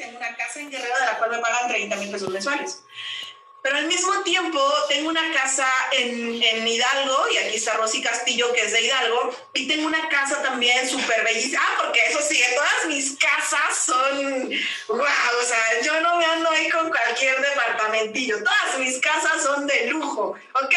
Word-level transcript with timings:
tengo 0.00 0.16
una 0.16 0.34
casa 0.34 0.60
en 0.60 0.70
Guerrero 0.70 0.98
de 0.98 1.06
la 1.06 1.18
cual 1.18 1.30
me 1.30 1.38
pagan 1.38 1.68
30 1.68 1.96
mil 1.96 2.10
pesos 2.10 2.30
mensuales. 2.30 2.82
Pero 3.62 3.76
al 3.76 3.86
mismo 3.86 4.22
tiempo 4.22 4.58
tengo 4.88 5.10
una 5.10 5.34
casa 5.34 5.70
en, 5.92 6.42
en, 6.42 6.66
Hidalgo, 6.66 7.28
y 7.30 7.36
aquí 7.36 7.56
está 7.56 7.74
Rosy 7.74 8.00
Castillo, 8.00 8.50
que 8.54 8.62
es 8.62 8.72
de 8.72 8.80
Hidalgo, 8.80 9.36
y 9.52 9.68
tengo 9.68 9.86
una 9.86 10.08
casa 10.08 10.40
también 10.42 10.88
súper 10.88 11.22
bellísima. 11.22 11.60
Ah, 11.62 11.82
porque 11.84 12.00
eso 12.06 12.20
sí, 12.26 12.42
todas 12.54 12.86
mis 12.86 13.18
casas 13.18 13.84
son, 13.84 14.50
wow, 14.88 14.98
o 14.98 15.44
sea, 15.44 15.82
yo 15.82 16.00
no 16.00 16.16
me 16.16 16.24
ando 16.24 16.48
ahí 16.48 16.70
con 16.70 16.88
cualquier 16.88 17.38
departamentillo, 17.38 18.38
todas 18.42 18.78
mis 18.78 18.98
casas 18.98 19.42
son 19.42 19.66
de 19.66 19.88
lujo, 19.88 20.34
¿ok? 20.54 20.74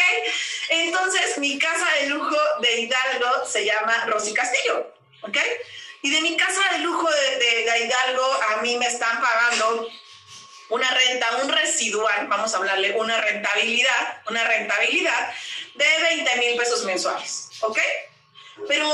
Entonces, 0.68 1.38
mi 1.38 1.58
casa 1.58 1.86
de 2.00 2.08
lujo 2.08 2.36
de 2.60 2.80
Hidalgo 2.80 3.46
se 3.46 3.64
llama 3.64 4.04
Rosy 4.04 4.34
Castillo, 4.34 4.92
¿ok? 5.22 5.38
Y 6.04 6.10
de 6.10 6.20
mi 6.20 6.36
casa 6.36 6.60
de 6.72 6.80
lujo 6.80 7.08
de, 7.10 7.78
Hidalgo, 7.80 8.38
a 8.50 8.60
mí 8.60 8.76
me 8.76 8.86
están 8.86 9.22
pagando 9.22 9.88
una 10.68 10.90
renta, 10.90 11.36
un 11.42 11.48
residual, 11.48 12.26
vamos 12.26 12.52
a 12.52 12.58
hablarle, 12.58 12.92
una 12.92 13.18
rentabilidad, 13.22 14.22
una 14.28 14.44
rentabilidad 14.44 15.32
de 15.72 15.86
20 16.02 16.36
mil 16.36 16.58
pesos 16.58 16.84
mensuales, 16.84 17.48
¿ok? 17.60 17.78
Pero 18.68 18.88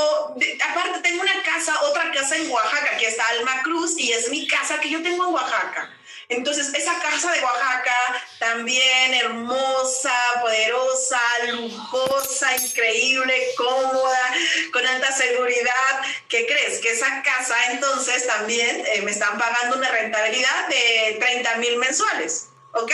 aparte 0.69 0.99
tengo 1.03 1.21
una 1.21 1.43
casa, 1.43 1.79
otra 1.83 2.11
casa 2.11 2.35
en 2.35 2.49
Oaxaca, 2.49 2.97
que 2.97 3.07
está 3.07 3.27
Alma 3.27 3.61
Cruz, 3.63 3.95
y 3.97 4.11
es 4.11 4.29
mi 4.29 4.47
casa 4.47 4.79
que 4.79 4.89
yo 4.89 5.01
tengo 5.03 5.27
en 5.27 5.33
Oaxaca. 5.33 5.89
Entonces, 6.31 6.73
esa 6.73 6.97
casa 6.99 7.29
de 7.33 7.41
Oaxaca, 7.41 7.95
también 8.39 9.13
hermosa, 9.13 10.17
poderosa, 10.41 11.19
lujosa, 11.49 12.55
increíble, 12.55 13.49
cómoda, 13.57 14.33
con 14.71 14.87
alta 14.87 15.11
seguridad. 15.11 16.01
¿Qué 16.29 16.47
crees? 16.47 16.79
Que 16.79 16.91
esa 16.91 17.21
casa 17.21 17.55
entonces 17.71 18.25
también 18.27 18.81
eh, 18.93 19.01
me 19.01 19.11
están 19.11 19.37
pagando 19.37 19.75
una 19.75 19.89
rentabilidad 19.89 20.67
de 20.69 21.17
30 21.19 21.55
mil 21.57 21.77
mensuales. 21.77 22.47
¿Ok? 22.73 22.93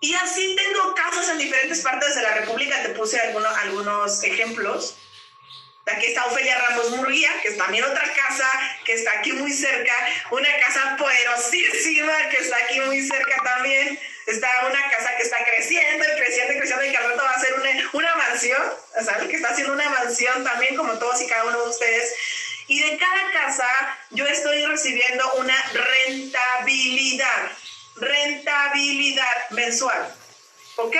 Y 0.00 0.14
así 0.14 0.56
tengo 0.56 0.94
casas 0.96 1.28
en 1.28 1.38
diferentes 1.38 1.80
partes 1.82 2.16
de 2.16 2.22
la 2.22 2.34
República. 2.34 2.82
Te 2.82 2.90
puse 2.90 3.20
algunos, 3.20 3.56
algunos 3.58 4.24
ejemplos. 4.24 4.96
Aquí 5.90 6.06
está 6.06 6.26
Ofelia 6.26 6.58
Ramos 6.58 6.90
Murguía, 6.90 7.30
que 7.42 7.48
es 7.48 7.56
también 7.56 7.84
otra 7.84 8.12
casa 8.14 8.48
que 8.84 8.94
está 8.94 9.12
aquí 9.12 9.32
muy 9.32 9.52
cerca, 9.52 9.92
una 10.30 10.48
casa 10.58 10.96
poderosísima 10.96 12.28
que 12.30 12.36
está 12.38 12.56
aquí 12.56 12.80
muy 12.80 13.06
cerca 13.06 13.36
también. 13.42 13.98
Está 14.26 14.48
una 14.66 14.90
casa 14.90 15.16
que 15.16 15.22
está 15.22 15.38
creciendo 15.44 16.04
y 16.04 16.20
creciendo 16.20 16.52
y 16.52 16.58
creciendo 16.58 16.84
y 16.84 16.90
que 16.90 16.96
al 16.98 17.10
rato 17.10 17.22
va 17.22 17.30
a 17.30 17.40
ser 17.40 17.54
una, 17.54 17.90
una 17.94 18.14
mansión, 18.16 18.62
¿sabes? 19.02 19.28
Que 19.28 19.36
está 19.36 19.48
haciendo 19.50 19.72
una 19.72 19.88
mansión 19.88 20.44
también 20.44 20.76
como 20.76 20.98
todos 20.98 21.20
y 21.22 21.26
cada 21.26 21.44
uno 21.44 21.62
de 21.62 21.70
ustedes. 21.70 22.14
Y 22.66 22.82
de 22.82 22.98
cada 22.98 23.32
casa 23.32 23.68
yo 24.10 24.26
estoy 24.26 24.66
recibiendo 24.66 25.32
una 25.34 25.56
rentabilidad, 25.72 27.52
rentabilidad 27.96 29.50
mensual. 29.50 30.14
¿Ok? 30.76 30.96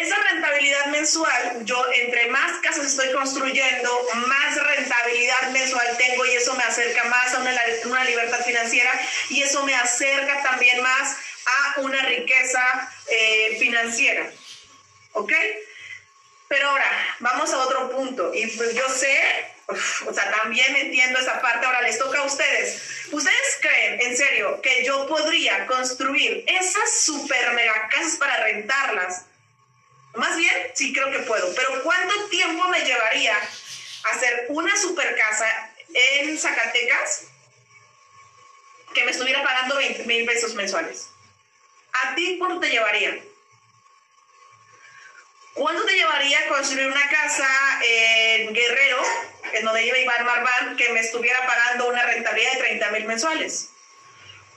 Esa 0.00 0.16
rentabilidad 0.30 0.86
mensual, 0.86 1.64
yo 1.64 1.84
entre 1.94 2.28
más 2.28 2.52
casas 2.60 2.86
estoy 2.86 3.12
construyendo, 3.12 4.08
más 4.26 4.56
rentabilidad 4.56 5.50
mensual 5.50 5.86
tengo 5.98 6.24
y 6.26 6.30
eso 6.36 6.54
me 6.54 6.64
acerca 6.64 7.04
más 7.04 7.34
a 7.34 7.40
una, 7.40 7.52
una 7.84 8.04
libertad 8.04 8.44
financiera 8.44 8.90
y 9.28 9.42
eso 9.42 9.64
me 9.64 9.74
acerca 9.74 10.42
también 10.42 10.82
más 10.82 11.16
a 11.46 11.80
una 11.80 12.02
riqueza 12.02 12.90
eh, 13.10 13.56
financiera. 13.58 14.30
¿Ok? 15.12 15.32
Pero 16.48 16.68
ahora, 16.68 17.16
vamos 17.20 17.52
a 17.52 17.58
otro 17.58 17.90
punto. 17.90 18.32
Y 18.34 18.46
pues 18.56 18.74
yo 18.74 18.88
sé, 18.88 19.52
o 19.68 20.12
sea, 20.12 20.30
también 20.42 20.74
entiendo 20.76 21.18
esa 21.18 21.40
parte. 21.40 21.66
Ahora 21.66 21.82
les 21.82 21.98
toca 21.98 22.18
a 22.20 22.24
ustedes. 22.24 23.06
¿Ustedes 23.12 23.58
creen, 23.60 24.00
en 24.00 24.16
serio, 24.16 24.60
que 24.60 24.84
yo 24.84 25.06
podría 25.06 25.66
construir 25.66 26.44
esas 26.46 27.02
super 27.02 27.52
mega 27.52 27.88
casas 27.88 28.16
para 28.16 28.44
rentarlas 28.44 29.26
más 30.14 30.36
bien, 30.36 30.72
sí 30.74 30.92
creo 30.92 31.10
que 31.10 31.20
puedo, 31.20 31.54
pero 31.54 31.82
¿cuánto 31.82 32.28
tiempo 32.28 32.68
me 32.68 32.80
llevaría 32.80 33.36
hacer 34.12 34.46
una 34.48 34.76
super 34.76 35.16
casa 35.16 35.70
en 35.92 36.38
Zacatecas 36.38 37.26
que 38.94 39.04
me 39.04 39.12
estuviera 39.12 39.42
pagando 39.42 39.76
20 39.76 40.04
mil 40.04 40.24
pesos 40.26 40.54
mensuales? 40.54 41.08
¿A 42.04 42.14
ti 42.14 42.36
cuánto 42.38 42.60
te 42.60 42.70
llevaría? 42.70 43.18
¿Cuánto 45.54 45.84
te 45.84 45.94
llevaría 45.94 46.48
construir 46.48 46.86
una 46.86 47.08
casa 47.08 47.48
en 47.84 48.54
Guerrero, 48.54 49.02
en 49.52 49.64
donde 49.64 49.84
iba 49.84 49.98
Iván 49.98 50.24
Marván, 50.24 50.76
que 50.76 50.88
me 50.90 51.00
estuviera 51.00 51.44
pagando 51.46 51.88
una 51.88 52.04
rentabilidad 52.04 52.52
de 52.52 52.58
30 52.58 52.90
mil 52.90 53.04
mensuales? 53.04 53.70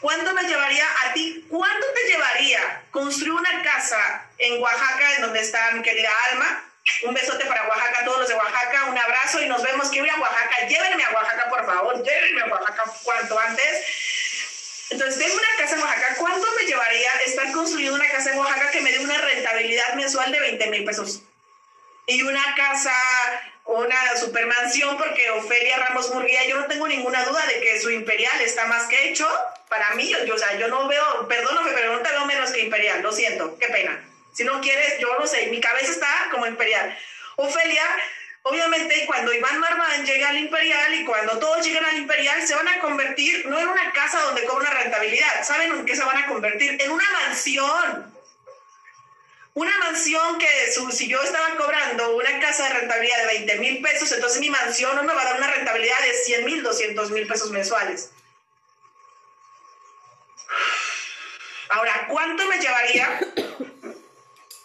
¿Cuánto 0.04 0.34
me 0.34 0.44
llevaría 0.44 0.86
a 1.06 1.14
ti? 1.14 1.46
¿Cuánto 1.50 1.88
te 1.96 2.12
llevaría 2.12 2.84
construir 2.92 3.32
una 3.32 3.64
casa 3.64 4.26
en 4.38 4.62
Oaxaca, 4.62 5.16
en 5.16 5.22
donde 5.22 5.40
está 5.40 5.72
mi 5.72 5.82
querida 5.82 6.10
Alma? 6.30 6.62
Un 7.04 7.14
besote 7.14 7.46
para 7.46 7.70
Oaxaca, 7.70 8.04
todos 8.04 8.20
los 8.20 8.28
de 8.28 8.36
Oaxaca, 8.36 8.84
un 8.90 8.98
abrazo 8.98 9.42
y 9.42 9.48
nos 9.48 9.64
vemos. 9.64 9.88
Quiero 9.88 10.06
ir 10.06 10.12
a 10.12 10.20
Oaxaca, 10.20 10.68
llévenme 10.68 11.06
a 11.06 11.12
Oaxaca, 11.12 11.50
por 11.50 11.66
favor, 11.66 12.04
llévenme 12.04 12.42
a 12.42 12.48
Oaxaca 12.48 12.84
cuanto 13.02 13.40
antes. 13.40 14.90
Entonces, 14.90 15.18
tengo 15.18 15.36
una 15.36 15.48
casa 15.58 15.76
en 15.76 15.82
Oaxaca. 15.84 16.16
¿Cuánto 16.18 16.48
me 16.58 16.64
llevaría 16.64 17.12
estar 17.26 17.50
construyendo 17.54 17.96
una 17.96 18.10
casa 18.10 18.34
en 18.34 18.40
Oaxaca 18.40 18.72
que 18.72 18.82
me 18.82 18.92
dé 18.92 19.00
una 19.00 19.18
rentabilidad 19.18 19.94
mensual 19.94 20.34
de 20.34 20.40
20 20.42 20.68
mil 20.68 20.84
pesos? 20.84 21.22
Y 22.08 22.24
una 22.24 22.44
casa 22.58 22.94
una 23.66 24.18
supermansión 24.18 24.98
porque 24.98 25.30
Ofelia 25.32 25.78
Ramos 25.78 26.14
Murguía, 26.14 26.46
yo 26.48 26.60
no 26.60 26.68
tengo 26.68 26.88
ninguna 26.88 27.24
duda 27.24 27.46
de 27.46 27.62
que 27.62 27.80
su 27.80 27.90
imperial 27.90 28.42
está 28.42 28.66
más 28.66 28.88
que 28.88 29.10
hecho. 29.10 29.28
Para 29.74 29.96
mí, 29.96 30.14
yo, 30.28 30.36
o 30.36 30.38
sea, 30.38 30.56
yo 30.60 30.68
no 30.68 30.88
veo, 30.88 31.28
perdóname, 31.28 31.72
pero 31.74 31.96
no 31.96 32.04
te 32.04 32.12
veo 32.12 32.28
menos 32.28 32.52
que 32.52 32.62
imperial, 32.62 33.02
lo 33.02 33.12
siento, 33.12 33.58
qué 33.58 33.70
pena. 33.70 34.08
Si 34.32 34.44
no 34.44 34.62
quieres, 34.62 35.00
yo 35.00 35.08
no 35.18 35.26
sé, 35.26 35.48
mi 35.48 35.60
cabeza 35.60 35.92
está 35.92 36.28
como 36.30 36.46
imperial. 36.46 36.96
Ofelia, 37.38 37.84
obviamente, 38.44 39.04
cuando 39.08 39.34
Iván 39.34 39.60
Marván 39.60 40.06
llega 40.06 40.30
al 40.30 40.38
imperial 40.38 40.94
y 40.94 41.06
cuando 41.06 41.40
todos 41.40 41.66
llegan 41.66 41.86
al 41.86 41.98
imperial, 41.98 42.46
se 42.46 42.54
van 42.54 42.68
a 42.68 42.80
convertir 42.82 43.48
no 43.48 43.58
en 43.58 43.68
una 43.68 43.92
casa 43.94 44.22
donde 44.22 44.44
cobra 44.44 44.70
una 44.70 44.80
rentabilidad, 44.80 45.44
¿saben 45.44 45.72
en 45.72 45.86
qué 45.88 45.96
se 45.96 46.04
van 46.04 46.18
a 46.18 46.28
convertir? 46.28 46.80
En 46.80 46.92
una 46.92 47.10
mansión 47.26 48.14
una 49.56 49.78
mansión 49.80 50.40
que 50.40 50.48
si 50.92 51.08
yo 51.08 51.22
estaba 51.22 51.56
cobrando 51.56 52.16
una 52.16 52.40
casa 52.40 52.68
de 52.68 52.74
rentabilidad 52.74 53.18
de 53.22 53.26
20 53.26 53.60
mil 53.60 53.82
pesos, 53.82 54.12
entonces 54.12 54.40
mi 54.40 54.50
mansión 54.50 54.96
no 54.96 55.04
me 55.04 55.14
va 55.14 55.22
a 55.22 55.26
dar 55.26 55.38
una 55.38 55.52
rentabilidad 55.52 56.00
de 56.00 56.14
100 56.14 56.46
mil, 56.46 56.64
200 56.64 57.12
mil 57.12 57.28
pesos 57.28 57.52
mensuales. 57.52 58.12
Ahora, 61.74 62.06
¿cuánto 62.08 62.46
me 62.46 62.60
llevaría 62.60 63.20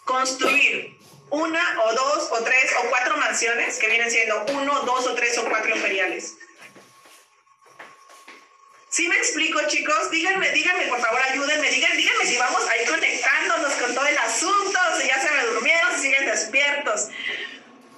construir 0.05 0.95
una 1.31 1.83
o 1.83 1.93
dos 1.93 2.29
o 2.31 2.43
tres 2.43 2.71
o 2.83 2.89
cuatro 2.89 3.17
mansiones 3.17 3.79
que 3.79 3.87
vienen 3.87 4.11
siendo 4.11 4.45
uno, 4.53 4.81
dos 4.81 5.07
o 5.07 5.15
tres 5.15 5.35
o 5.39 5.45
cuatro 5.45 5.75
imperiales? 5.75 6.35
¿Sí 8.89 9.07
me 9.07 9.17
explico, 9.17 9.59
chicos? 9.67 10.11
Díganme, 10.11 10.51
díganme, 10.51 10.85
por 10.85 11.01
favor, 11.01 11.19
ayúdenme, 11.31 11.71
díganme, 11.71 11.97
díganme 11.97 12.25
si 12.27 12.37
vamos 12.37 12.61
ahí 12.67 12.85
conectándonos 12.85 13.73
con 13.73 13.95
todo 13.95 14.05
el 14.05 14.17
asunto, 14.19 14.79
si 15.01 15.07
ya 15.07 15.19
se 15.19 15.31
me 15.31 15.43
durmieron, 15.45 15.95
si 15.95 16.01
siguen 16.01 16.27
despiertos. 16.27 17.07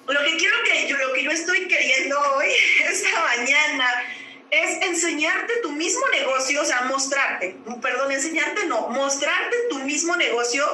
Lo 0.07 0.23
que 0.23 0.38
quiero 0.38 0.55
que 0.63 0.88
yo, 0.88 0.97
lo 0.97 1.11
que 1.11 1.23
yo 1.23 1.31
estoy 1.31 1.67
queriendo 1.67 2.17
hoy, 2.35 2.49
esta 2.85 3.09
mañana, 3.19 4.05
es 4.51 4.85
enseñarte 4.85 5.53
tu 5.62 5.72
mismo 5.72 6.06
negocio, 6.09 6.62
o 6.62 6.66
sea, 6.66 6.81
mostrarte, 6.81 7.56
perdón, 7.81 8.12
enseñarte 8.12 8.66
no, 8.66 8.89
mostrarte 8.89 9.56
tu 9.69 9.79
mismo 9.79 10.16
negocio 10.17 10.66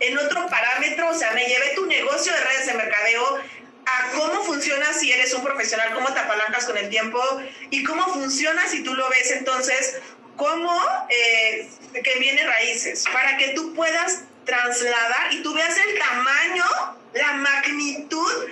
en 0.00 0.16
otro 0.16 0.46
parámetro, 0.46 1.10
o 1.10 1.14
sea, 1.14 1.32
me 1.32 1.46
llevé 1.46 1.74
tu 1.74 1.84
negocio 1.84 2.32
de 2.32 2.40
redes 2.40 2.66
de 2.66 2.74
mercadeo 2.74 3.38
a 3.84 4.10
cómo 4.16 4.42
funciona 4.44 4.92
si 4.94 5.12
eres 5.12 5.34
un 5.34 5.44
profesional, 5.44 5.92
cómo 5.94 6.12
te 6.12 6.18
apalancas 6.18 6.64
con 6.64 6.78
el 6.78 6.88
tiempo 6.88 7.22
y 7.68 7.84
cómo 7.84 8.04
funciona 8.14 8.66
si 8.66 8.82
tú 8.82 8.94
lo 8.94 9.08
ves 9.10 9.30
entonces 9.32 10.00
cómo 10.36 10.72
eh, 11.10 11.68
que 12.02 12.18
viene 12.18 12.46
raíces, 12.46 13.04
para 13.12 13.36
que 13.36 13.48
tú 13.48 13.74
puedas 13.74 14.22
trasladar 14.46 15.34
y 15.34 15.42
tú 15.42 15.52
veas 15.52 15.76
el 15.76 15.98
tamaño, 15.98 16.64
la 17.12 17.32
magnitud 17.34 18.48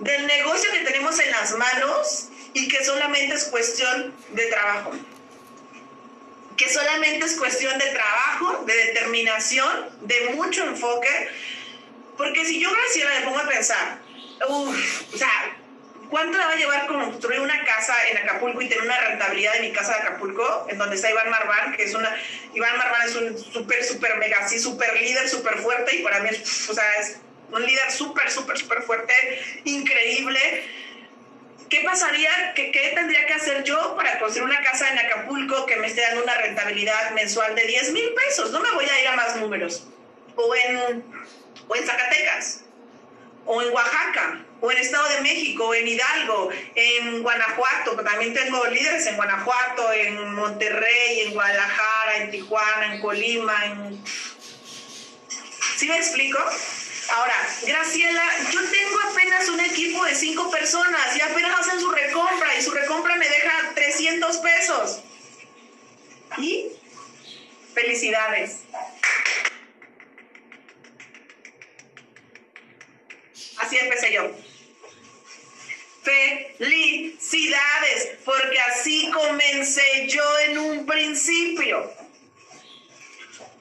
del 0.00 0.26
negocio 0.26 0.70
que 0.72 0.80
tenemos 0.80 1.18
en 1.18 1.30
las 1.30 1.52
manos 1.52 2.28
y 2.54 2.68
que 2.68 2.84
solamente 2.84 3.34
es 3.34 3.44
cuestión 3.44 4.14
de 4.30 4.46
trabajo. 4.46 4.92
Que 6.56 6.68
solamente 6.68 7.26
es 7.26 7.36
cuestión 7.36 7.78
de 7.78 7.86
trabajo, 7.86 8.64
de 8.66 8.74
determinación, 8.74 9.90
de 10.02 10.30
mucho 10.34 10.64
enfoque. 10.64 11.30
Porque 12.16 12.44
si 12.44 12.60
yo, 12.60 12.70
Graciela, 12.70 13.18
me 13.18 13.24
pongo 13.24 13.38
a 13.38 13.48
pensar, 13.48 13.98
Uf, 14.48 15.14
o 15.14 15.16
sea, 15.16 15.56
¿cuánto 16.10 16.36
le 16.36 16.44
va 16.44 16.50
a 16.50 16.56
llevar 16.56 16.86
construir 16.86 17.40
una 17.40 17.64
casa 17.64 17.94
en 18.10 18.18
Acapulco 18.18 18.60
y 18.60 18.68
tener 18.68 18.84
una 18.84 18.98
rentabilidad 18.98 19.54
de 19.54 19.60
mi 19.60 19.72
casa 19.72 19.94
de 19.94 20.00
Acapulco, 20.00 20.66
en 20.68 20.78
donde 20.78 20.96
está 20.96 21.10
Iván 21.10 21.30
Marván, 21.30 21.72
que 21.76 21.84
es 21.84 21.94
una, 21.94 22.14
Iván 22.52 22.76
Marván 22.76 23.08
es 23.08 23.14
un 23.16 23.38
súper, 23.38 23.84
súper 23.84 24.16
mega, 24.16 24.46
sí, 24.48 24.58
súper 24.58 25.00
líder, 25.00 25.28
súper 25.28 25.58
fuerte, 25.58 25.96
y 25.96 26.02
para 26.02 26.20
mí 26.20 26.30
es, 26.30 26.68
o 26.68 26.74
sea, 26.74 26.84
es 27.00 27.18
un 27.52 27.64
líder 27.64 27.90
súper, 27.92 28.30
súper, 28.30 28.58
súper 28.58 28.82
fuerte, 28.82 29.14
increíble, 29.64 30.64
¿qué 31.72 31.80
pasaría, 31.80 32.52
qué, 32.54 32.92
tendría 32.94 33.24
que 33.24 33.32
hacer 33.32 33.64
yo 33.64 33.96
para 33.96 34.18
construir 34.18 34.44
una 34.44 34.60
casa 34.60 34.90
en 34.90 34.98
Acapulco 34.98 35.64
que 35.64 35.76
me 35.76 35.86
esté 35.86 36.02
dando 36.02 36.22
una 36.22 36.34
rentabilidad 36.34 37.12
mensual 37.12 37.54
de 37.54 37.64
10 37.66 37.92
mil 37.92 38.12
pesos? 38.12 38.50
No 38.50 38.60
me 38.60 38.70
voy 38.72 38.84
a 38.84 39.00
ir 39.00 39.08
a 39.08 39.16
más 39.16 39.36
números. 39.36 39.88
O 40.36 40.54
en, 40.54 41.02
o 41.68 41.74
en 41.74 41.86
Zacatecas, 41.86 42.64
o 43.46 43.62
en 43.62 43.72
Oaxaca, 43.72 44.44
o 44.60 44.70
en 44.70 44.76
Estado 44.76 45.08
de 45.08 45.20
México, 45.22 45.68
o 45.68 45.74
en 45.74 45.88
Hidalgo, 45.88 46.50
en 46.74 47.22
Guanajuato, 47.22 47.96
también 48.04 48.34
tengo 48.34 48.66
líderes 48.66 49.06
en 49.06 49.16
Guanajuato, 49.16 49.92
en 49.92 50.34
Monterrey, 50.34 51.20
en 51.20 51.32
Guadalajara, 51.32 52.16
en 52.18 52.30
Tijuana, 52.30 52.94
en 52.94 53.00
Colima, 53.00 53.64
en... 53.64 54.04
¿Sí 55.78 55.88
me 55.88 55.96
explico? 55.96 56.38
Ahora, 57.12 57.36
Graciela, 57.66 58.24
yo 58.50 58.60
tengo 58.70 58.98
apenas 59.10 59.46
un 59.50 59.60
equipo 59.60 60.02
de 60.02 60.14
cinco 60.14 60.50
personas 60.50 61.14
y 61.14 61.20
apenas 61.20 61.60
hacen 61.60 61.78
su 61.78 61.90
recompra 61.90 62.56
y 62.56 62.62
su 62.62 62.70
recompra 62.70 63.16
me 63.16 63.28
deja 63.28 63.72
300 63.74 64.38
pesos. 64.38 65.02
¿Y? 66.38 66.68
Felicidades. 67.74 68.60
Así 73.58 73.76
empecé 73.76 74.14
yo. 74.14 74.30
Felicidades, 76.58 78.08
porque 78.24 78.58
así 78.58 79.10
comencé 79.10 80.08
yo 80.08 80.38
en 80.46 80.56
un 80.58 80.86
principio 80.86 81.92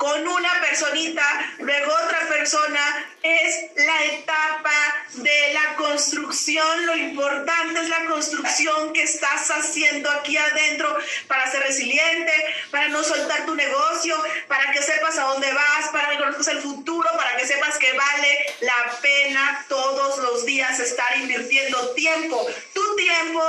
con 0.02 0.28
una 0.28 0.60
personita, 0.62 1.24
luego 1.60 1.94
otra 1.94 2.28
persona, 2.28 3.06
es 3.22 3.70
la 3.76 4.06
etapa 4.06 4.74
de 5.14 5.54
la 5.54 5.76
construcción. 5.76 6.88
Lo 6.88 6.96
importante 6.98 7.82
es 7.82 7.88
la 7.88 8.06
construcción 8.06 8.94
que 8.94 9.04
estás 9.04 9.52
haciendo 9.52 10.10
aquí 10.10 10.38
adentro 10.38 10.98
para 11.28 11.52
ser 11.52 11.62
resiliente, 11.62 12.34
para 12.72 12.88
no 12.88 13.04
soltar 13.04 13.46
tu 13.46 13.54
negocio, 13.54 14.16
para 14.48 14.72
que 14.72 14.82
sepas 14.82 15.20
a 15.20 15.26
dónde 15.26 15.54
vas, 15.54 15.90
para 15.92 16.10
que 16.10 16.18
conozcas 16.18 16.48
el 16.48 16.62
futuro, 16.64 17.08
para 17.16 17.38
que 17.38 17.46
sepas 17.46 17.78
que 17.78 17.94
vale 17.94 18.46
la 18.62 18.98
pena 19.04 19.66
todos 19.70 20.18
los 20.18 20.48
días 20.48 20.80
estar 20.80 21.16
invirtiendo 21.18 21.92
tiempo, 21.92 22.44
tu 22.74 22.96
tiempo 22.96 23.44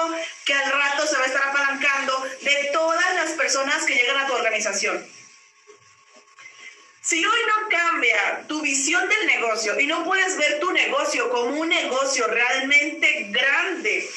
que 0.44 0.52
al 0.52 0.70
rato 0.70 1.06
se 1.06 1.16
va 1.16 1.22
a 1.22 1.26
estar 1.28 1.48
apalancando 1.48 2.22
de 2.42 2.70
todas 2.74 3.14
las 3.14 3.30
personas 3.30 3.86
que 3.86 3.94
llegan 3.94 4.18
a 4.18 4.26
tu 4.26 4.34
organización. 4.34 5.21
Si 7.02 7.24
hoy 7.24 7.38
no 7.48 7.68
cambia 7.68 8.44
tu 8.46 8.62
visión 8.62 9.08
del 9.08 9.26
negocio 9.26 9.78
y 9.80 9.86
no 9.86 10.04
puedes 10.04 10.36
ver 10.36 10.60
tu 10.60 10.70
negocio 10.70 11.28
como 11.30 11.60
un 11.60 11.68
negocio 11.68 12.28
realmente 12.28 13.26
grande, 13.30 14.08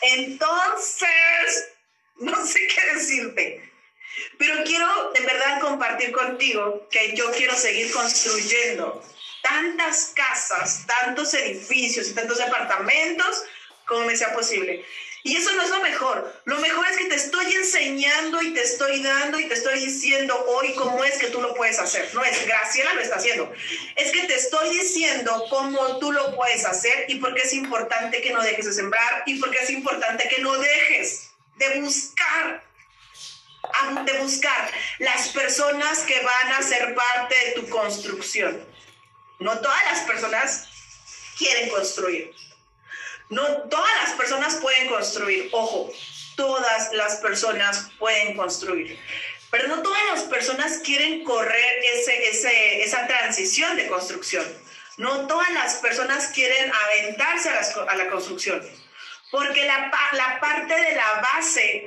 entonces 0.00 1.68
no 2.16 2.44
sé 2.44 2.66
qué 2.66 2.94
decirte. 2.94 3.70
Pero 4.38 4.64
quiero 4.64 5.12
de 5.12 5.20
verdad 5.20 5.60
compartir 5.60 6.10
contigo 6.10 6.88
que 6.90 7.14
yo 7.14 7.30
quiero 7.30 7.54
seguir 7.54 7.92
construyendo 7.92 9.00
tantas 9.42 10.12
casas, 10.16 10.84
tantos 10.84 11.32
edificios 11.34 12.08
y 12.08 12.14
tantos 12.14 12.38
departamentos 12.38 13.44
como 13.86 14.06
me 14.06 14.16
sea 14.16 14.34
posible. 14.34 14.84
Y 15.24 15.36
eso 15.36 15.52
no 15.52 15.62
es 15.62 15.70
lo 15.70 15.80
mejor. 15.80 16.42
Lo 16.44 16.58
mejor 16.58 16.84
es 16.88 16.96
que 16.96 17.04
te 17.04 17.14
estoy 17.14 17.54
enseñando 17.54 18.42
y 18.42 18.52
te 18.52 18.62
estoy 18.62 19.02
dando 19.02 19.38
y 19.38 19.46
te 19.46 19.54
estoy 19.54 19.78
diciendo 19.78 20.34
hoy 20.48 20.74
cómo 20.74 21.04
es 21.04 21.16
que 21.18 21.28
tú 21.28 21.40
lo 21.40 21.54
puedes 21.54 21.78
hacer. 21.78 22.12
No 22.12 22.24
es 22.24 22.44
Graciela 22.44 22.94
lo 22.94 23.00
está 23.00 23.16
haciendo. 23.16 23.52
Es 23.96 24.10
que 24.10 24.24
te 24.24 24.34
estoy 24.34 24.70
diciendo 24.70 25.44
cómo 25.48 25.98
tú 25.98 26.10
lo 26.10 26.34
puedes 26.34 26.64
hacer 26.64 27.06
y 27.08 27.16
por 27.16 27.34
qué 27.34 27.42
es 27.42 27.52
importante 27.52 28.20
que 28.20 28.32
no 28.32 28.42
dejes 28.42 28.66
de 28.66 28.72
sembrar 28.72 29.22
y 29.26 29.38
por 29.38 29.50
qué 29.50 29.58
es 29.58 29.70
importante 29.70 30.28
que 30.28 30.42
no 30.42 30.58
dejes 30.58 31.30
de 31.56 31.80
buscar 31.80 32.64
de 34.04 34.18
buscar 34.18 34.70
las 34.98 35.28
personas 35.28 36.00
que 36.00 36.20
van 36.20 36.52
a 36.52 36.62
ser 36.62 36.94
parte 36.94 37.34
de 37.46 37.52
tu 37.52 37.68
construcción. 37.68 38.60
No 39.38 39.58
todas 39.60 39.84
las 39.84 40.00
personas 40.00 40.68
quieren 41.38 41.68
construir. 41.70 42.32
No 43.32 43.46
todas 43.70 43.90
las 44.02 44.12
personas 44.12 44.56
pueden 44.56 44.88
construir, 44.88 45.48
ojo, 45.52 45.90
todas 46.36 46.92
las 46.92 47.16
personas 47.16 47.88
pueden 47.98 48.36
construir, 48.36 48.98
pero 49.50 49.68
no 49.68 49.80
todas 49.80 50.02
las 50.12 50.24
personas 50.24 50.80
quieren 50.84 51.24
correr 51.24 51.82
ese, 51.94 52.82
esa 52.82 53.06
transición 53.06 53.74
de 53.78 53.86
construcción. 53.86 54.44
No 54.98 55.26
todas 55.26 55.50
las 55.52 55.76
personas 55.76 56.26
quieren 56.34 56.70
aventarse 56.70 57.48
a, 57.48 57.96
la 57.96 58.10
construcción, 58.10 58.60
porque 59.30 59.64
la, 59.64 59.90
la, 60.12 60.38
parte 60.38 60.74
de 60.74 60.94
la 60.94 61.22
base, 61.22 61.86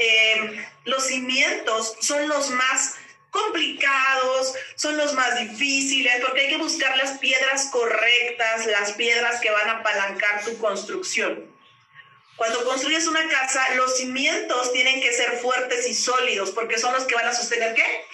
eh, 0.00 0.66
los 0.84 1.06
cimientos 1.06 1.94
son 2.00 2.28
los 2.28 2.50
más 2.50 2.96
complicados, 3.32 4.54
son 4.76 4.96
los 4.98 5.14
más 5.14 5.40
difíciles, 5.40 6.22
porque 6.22 6.42
hay 6.42 6.48
que 6.50 6.58
buscar 6.58 6.96
las 6.98 7.18
piedras 7.18 7.70
correctas, 7.72 8.66
las 8.66 8.92
piedras 8.92 9.40
que 9.40 9.50
van 9.50 9.68
a 9.70 9.78
apalancar 9.78 10.44
tu 10.44 10.56
construcción. 10.58 11.50
Cuando 12.36 12.64
construyes 12.64 13.06
una 13.06 13.26
casa, 13.28 13.74
los 13.74 13.96
cimientos 13.96 14.72
tienen 14.72 15.00
que 15.00 15.12
ser 15.12 15.38
fuertes 15.38 15.88
y 15.88 15.94
sólidos, 15.94 16.50
porque 16.50 16.78
son 16.78 16.92
los 16.92 17.04
que 17.04 17.14
van 17.14 17.26
a 17.26 17.32
sostener 17.32 17.74
qué? 17.74 18.04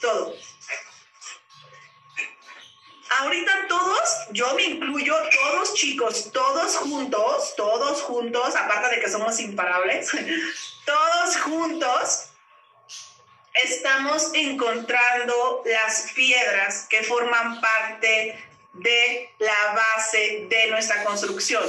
Todo. 0.00 0.36
Ahorita 3.18 3.66
todos, 3.68 4.10
yo 4.30 4.54
me 4.54 4.62
incluyo, 4.62 5.14
todos 5.42 5.74
chicos, 5.74 6.30
todos 6.32 6.76
juntos, 6.76 7.54
todos 7.56 8.02
juntos, 8.02 8.54
aparte 8.54 8.94
de 8.94 9.00
que 9.00 9.10
somos 9.10 9.40
imparables, 9.40 10.10
todos 10.84 11.36
juntos 11.38 12.28
estamos 13.66 14.30
encontrando 14.34 15.62
las 15.66 16.12
piedras 16.14 16.86
que 16.88 17.02
forman 17.02 17.60
parte 17.60 18.42
de 18.74 19.30
la 19.38 19.74
base 19.74 20.46
de 20.48 20.68
nuestra 20.68 21.02
construcción. 21.04 21.64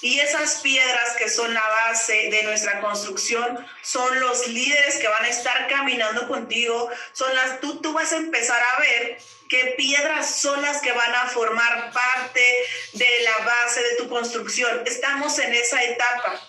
Y 0.00 0.18
esas 0.20 0.60
piedras 0.60 1.16
que 1.16 1.28
son 1.28 1.52
la 1.52 1.66
base 1.86 2.28
de 2.30 2.42
nuestra 2.44 2.80
construcción 2.80 3.64
son 3.82 4.20
los 4.20 4.48
líderes 4.48 4.96
que 4.96 5.08
van 5.08 5.24
a 5.24 5.28
estar 5.28 5.68
caminando 5.68 6.26
contigo, 6.28 6.90
son 7.12 7.34
las 7.34 7.60
tú 7.60 7.80
tú 7.80 7.92
vas 7.92 8.12
a 8.12 8.16
empezar 8.16 8.60
a 8.60 8.80
ver 8.80 9.18
qué 9.48 9.74
piedras 9.76 10.40
son 10.40 10.60
las 10.62 10.80
que 10.80 10.92
van 10.92 11.14
a 11.14 11.28
formar 11.28 11.92
parte 11.92 12.64
de 12.94 13.08
la 13.22 13.44
base 13.44 13.82
de 13.82 13.96
tu 13.96 14.08
construcción. 14.08 14.82
Estamos 14.86 15.38
en 15.38 15.52
esa 15.54 15.82
etapa. 15.84 16.40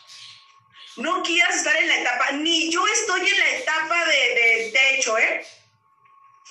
No 0.97 1.23
quieras 1.23 1.55
estar 1.55 1.75
en 1.75 1.87
la 1.87 1.97
etapa, 1.99 2.31
ni 2.33 2.71
yo 2.71 2.85
estoy 2.87 3.27
en 3.27 3.39
la 3.39 3.49
etapa 3.49 4.05
de, 4.05 4.71
techo, 4.73 5.17
¿eh? 5.17 5.45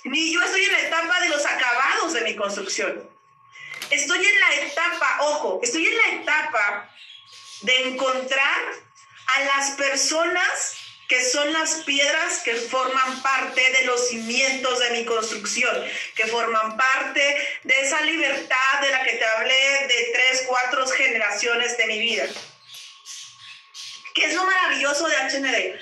Ni 0.04 0.32
yo 0.32 0.42
estoy 0.42 0.64
en 0.64 0.72
la 0.72 0.80
etapa 0.80 1.20
de 1.20 1.28
los 1.28 1.46
acabados 1.46 2.12
de 2.12 2.22
mi 2.22 2.34
construcción. 2.34 3.08
Estoy 3.90 4.24
en 4.24 4.40
la 4.40 4.54
etapa, 4.54 5.18
ojo, 5.20 5.60
estoy 5.62 5.86
en 5.86 5.96
la 5.96 6.22
etapa 6.22 6.90
de 7.60 7.88
encontrar 7.88 8.62
a 9.36 9.40
las 9.44 9.70
personas 9.72 10.76
que 11.08 11.22
son 11.22 11.52
las 11.52 11.74
piedras 11.84 12.38
que 12.38 12.54
forman 12.54 13.22
parte 13.22 13.60
de 13.60 13.84
los 13.84 14.08
cimientos 14.08 14.78
de 14.78 14.90
mi 14.90 15.04
construcción, 15.04 15.84
que 16.16 16.26
forman 16.26 16.76
parte 16.76 17.60
de 17.64 17.80
esa 17.80 18.00
libertad 18.00 18.80
de 18.80 18.90
la 18.90 19.04
que 19.04 19.12
te 19.12 19.24
hablé 19.24 19.86
de 19.88 20.10
tres, 20.14 20.44
cuatro 20.48 20.86
generaciones 20.88 21.76
de 21.76 21.86
mi 21.86 22.00
vida. 22.00 22.24
¿Qué 24.22 24.28
es 24.28 24.34
lo 24.36 24.44
maravilloso 24.44 25.08
de 25.08 25.16
HND? 25.16 25.80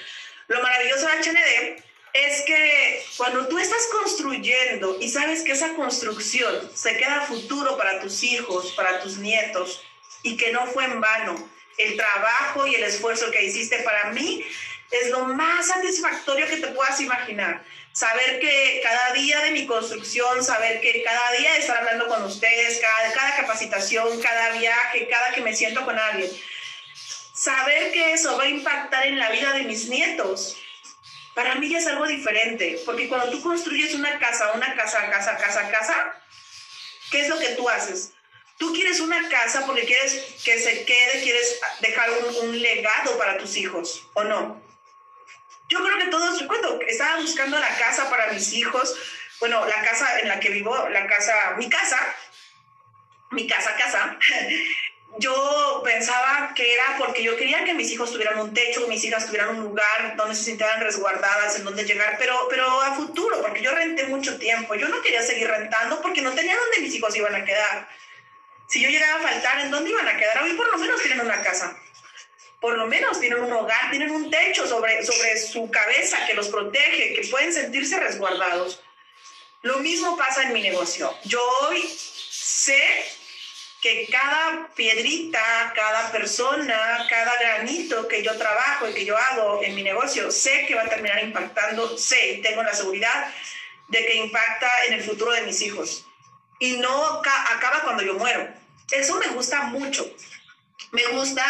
Lo 0.49 0.63
maravilloso 0.63 1.07
de 1.07 1.13
HND 1.13 1.83
es 2.15 2.41
que 2.47 3.05
cuando 3.19 3.47
tú 3.49 3.59
estás 3.59 3.87
construyendo 3.93 4.97
y 4.99 5.11
sabes 5.11 5.43
que 5.43 5.53
esa 5.53 5.75
construcción 5.75 6.71
se 6.75 6.97
queda 6.97 7.21
futuro 7.21 7.77
para 7.77 8.01
tus 8.01 8.23
hijos, 8.23 8.73
para 8.73 9.01
tus 9.01 9.19
nietos, 9.19 9.83
y 10.23 10.39
que 10.39 10.53
no 10.53 10.67
fue 10.69 10.87
en 10.87 11.03
vano 11.03 11.51
el 11.77 11.99
trabajo 11.99 12.67
y 12.67 12.77
el 12.77 12.85
esfuerzo 12.85 13.31
que 13.31 13.45
hiciste 13.45 13.81
para 13.81 14.11
mí, 14.13 14.43
es 14.91 15.11
lo 15.11 15.27
más 15.27 15.67
satisfactorio 15.67 16.49
que 16.49 16.57
te 16.57 16.69
puedas 16.69 16.99
imaginar. 16.99 17.63
Saber 17.93 18.41
que 18.41 18.81
cada 18.83 19.13
día 19.13 19.41
de 19.41 19.51
mi 19.51 19.67
construcción, 19.67 20.43
saber 20.43 20.81
que 20.81 21.03
cada 21.03 21.33
día 21.33 21.53
de 21.53 21.59
estar 21.59 21.77
hablando 21.77 22.09
con 22.09 22.25
ustedes, 22.25 22.81
cada, 22.81 23.13
cada 23.13 23.37
capacitación, 23.37 24.19
cada 24.23 24.53
viaje, 24.53 25.09
cada 25.09 25.35
que 25.35 25.43
me 25.43 25.55
siento 25.55 25.85
con 25.85 25.99
alguien, 25.99 26.31
saber 27.41 27.91
que 27.93 28.13
eso 28.13 28.37
va 28.37 28.45
a 28.45 28.49
impactar 28.49 29.07
en 29.07 29.19
la 29.19 29.31
vida 29.31 29.55
de 29.55 29.63
mis 29.63 29.89
nietos, 29.89 30.59
para 31.35 31.55
mí 31.55 31.71
ya 31.71 31.79
es 31.79 31.87
algo 31.87 32.07
diferente, 32.07 32.83
porque 32.85 33.09
cuando 33.09 33.31
tú 33.31 33.43
construyes 33.43 33.95
una 33.95 34.19
casa, 34.19 34.53
una 34.53 34.75
casa, 34.75 35.09
casa, 35.09 35.39
casa, 35.39 35.71
casa, 35.71 36.23
¿qué 37.11 37.23
es 37.23 37.29
lo 37.29 37.39
que 37.39 37.51
tú 37.51 37.67
haces? 37.67 38.13
Tú 38.59 38.75
quieres 38.75 39.01
una 39.01 39.27
casa 39.31 39.65
porque 39.65 39.87
quieres 39.87 40.37
que 40.45 40.61
se 40.61 40.85
quede, 40.85 41.23
quieres 41.23 41.59
dejar 41.81 42.11
un, 42.43 42.61
legado 42.61 43.17
para 43.17 43.39
tus 43.39 43.57
hijos, 43.57 44.07
¿o 44.13 44.25
no? 44.25 44.61
Yo 45.71 45.83
creo 45.83 45.97
que 45.97 46.09
todos, 46.09 46.43
cuando 46.43 46.79
estaba 46.83 47.21
buscando 47.23 47.59
la 47.59 47.75
casa 47.79 48.11
para 48.11 48.33
mis 48.33 48.53
hijos, 48.53 48.95
bueno, 49.39 49.65
la 49.65 49.81
casa 49.81 50.21
en 50.21 50.29
la 50.29 50.41
que 50.41 50.51
vivo, 50.51 50.77
la 50.91 51.07
casa, 51.07 51.55
mi 51.57 51.71
casa, 51.71 51.99
mi 53.31 53.47
casa, 53.47 53.75
casa, 53.77 54.19
yo 55.19 55.83
pensaba 55.85 56.53
que 56.55 56.73
era 56.73 56.97
porque 56.99 57.23
yo 57.23 57.37
quería 57.37 57.65
que 57.65 57.75
mis 57.75 57.91
hijos 57.91 58.13
tuvieran 58.13 58.39
un 58.41 58.55
techo, 58.55 58.83
que 58.83 58.91
mis 58.91 59.03
hijas 59.05 59.27
tuvieran 59.27 59.57
un 59.57 59.65
lugar 59.65 60.15
donde 60.17 60.35
se 60.35 60.45
sintieran 60.45 60.81
resguardadas, 60.81 61.57
en 61.57 61.65
donde 61.65 61.85
llegar, 61.85 62.17
pero, 62.19 62.37
pero 62.49 62.81
a 62.81 62.95
futuro, 62.95 63.41
porque 63.43 63.61
yo 63.61 63.73
renté 63.73 64.07
mucho 64.07 64.39
tiempo. 64.39 64.75
Yo 64.77 64.89
no 64.89 65.03
quería 65.03 65.23
seguir 65.23 65.49
rentando 65.49 66.01
porque 66.01 66.23
no 66.23 66.33
tenía 66.33 66.57
dónde 66.57 66.81
mis 66.81 66.95
hijos 66.95 67.15
iban 67.17 67.35
a 67.35 67.45
quedar. 67.45 67.89
Si 68.69 68.81
yo 68.81 68.89
llegaba 68.89 69.19
a 69.19 69.29
faltar, 69.29 69.61
¿en 69.61 69.71
dónde 69.71 69.91
iban 69.91 70.07
a 70.07 70.17
quedar? 70.17 70.43
Hoy 70.45 70.53
por 70.53 70.71
lo 70.71 70.79
menos 70.79 71.03
tienen 71.03 71.21
una 71.21 71.43
casa. 71.43 71.77
Por 72.61 72.77
lo 72.77 72.87
menos 72.87 73.19
tienen 73.19 73.43
un 73.43 73.53
hogar, 73.53 73.91
tienen 73.91 74.11
un 74.11 74.31
techo 74.31 74.67
sobre, 74.67 75.05
sobre 75.05 75.39
su 75.39 75.71
cabeza 75.71 76.25
que 76.27 76.35
los 76.35 76.49
protege, 76.49 77.15
que 77.15 77.29
pueden 77.29 77.53
sentirse 77.53 77.99
resguardados. 77.99 78.81
Lo 79.63 79.79
mismo 79.79 80.17
pasa 80.17 80.45
en 80.45 80.53
mi 80.53 80.63
negocio. 80.63 81.13
Yo 81.25 81.43
hoy 81.63 81.83
sé 82.31 82.81
que 83.81 84.07
cada 84.11 84.69
piedrita, 84.75 85.73
cada 85.75 86.13
persona, 86.13 87.07
cada 87.09 87.33
granito 87.41 88.07
que 88.09 88.23
yo 88.23 88.37
trabajo 88.37 88.89
y 88.89 88.95
que 88.95 89.05
yo 89.07 89.17
hago 89.17 89.63
en 89.63 89.75
mi 89.75 89.83
negocio, 89.83 90.31
sé 90.31 90.67
que 90.67 90.75
va 90.75 90.83
a 90.83 90.89
terminar 90.89 91.23
impactando, 91.23 91.97
sé 91.97 92.33
y 92.33 92.43
tengo 92.43 92.63
la 92.63 92.75
seguridad 92.75 93.33
de 93.89 94.05
que 94.05 94.17
impacta 94.17 94.71
en 94.87 94.95
el 94.95 95.03
futuro 95.03 95.33
de 95.33 95.43
mis 95.43 95.61
hijos. 95.63 96.07
Y 96.59 96.77
no 96.77 97.23
acaba 97.23 97.83
cuando 97.83 98.03
yo 98.03 98.15
muero. 98.15 98.49
Eso 98.91 99.17
me 99.17 99.29
gusta 99.29 99.63
mucho. 99.63 100.15
Me 100.93 101.07
gusta 101.07 101.45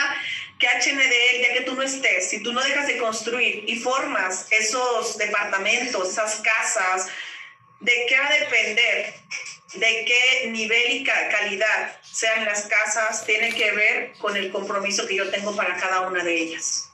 que 0.59 0.69
HND, 0.69 1.13
el 1.33 1.39
día 1.39 1.53
que 1.55 1.63
tú 1.63 1.75
no 1.75 1.83
estés, 1.83 2.31
si 2.31 2.43
tú 2.43 2.53
no 2.53 2.61
dejas 2.61 2.87
de 2.87 2.99
construir 2.99 3.65
y 3.67 3.77
formas 3.77 4.47
esos 4.51 5.17
departamentos, 5.17 6.11
esas 6.11 6.43
casas, 6.43 7.09
¿de 7.81 8.07
qué 8.09 8.19
va 8.19 8.27
a 8.27 8.39
depender? 8.39 9.15
¿De 9.75 10.05
qué 10.05 10.49
nivel 10.49 10.91
y 10.91 11.05
calidad 11.05 11.97
sean 12.03 12.45
las 12.45 12.67
casas? 12.67 13.25
Tiene 13.25 13.55
que 13.55 13.71
ver 13.71 14.13
con 14.19 14.37
el 14.37 14.51
compromiso 14.51 15.07
que 15.07 15.15
yo 15.15 15.31
tengo 15.31 15.55
para 15.55 15.77
cada 15.77 16.01
una 16.01 16.25
de 16.25 16.35
ellas. 16.35 16.91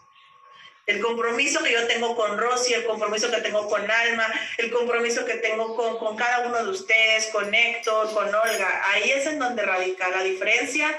El 0.84 1.00
compromiso 1.00 1.64
que 1.64 1.72
yo 1.72 1.86
tengo 1.86 2.14
con 2.14 2.38
Rosy, 2.38 2.74
el 2.74 2.84
compromiso 2.84 3.30
que 3.30 3.40
tengo 3.40 3.68
con 3.68 3.90
Alma, 3.90 4.32
el 4.58 4.70
compromiso 4.70 5.24
que 5.24 5.34
tengo 5.34 5.74
con, 5.74 6.16
cada 6.16 6.46
uno 6.46 6.64
de 6.64 6.70
ustedes, 6.70 7.26
con 7.32 7.52
Héctor, 7.52 8.12
con 8.12 8.26
Olga. 8.28 8.82
Ahí 8.90 9.10
es 9.10 9.26
en 9.26 9.38
donde 9.38 9.62
radica 9.64 10.08
la 10.10 10.22
diferencia 10.22 10.96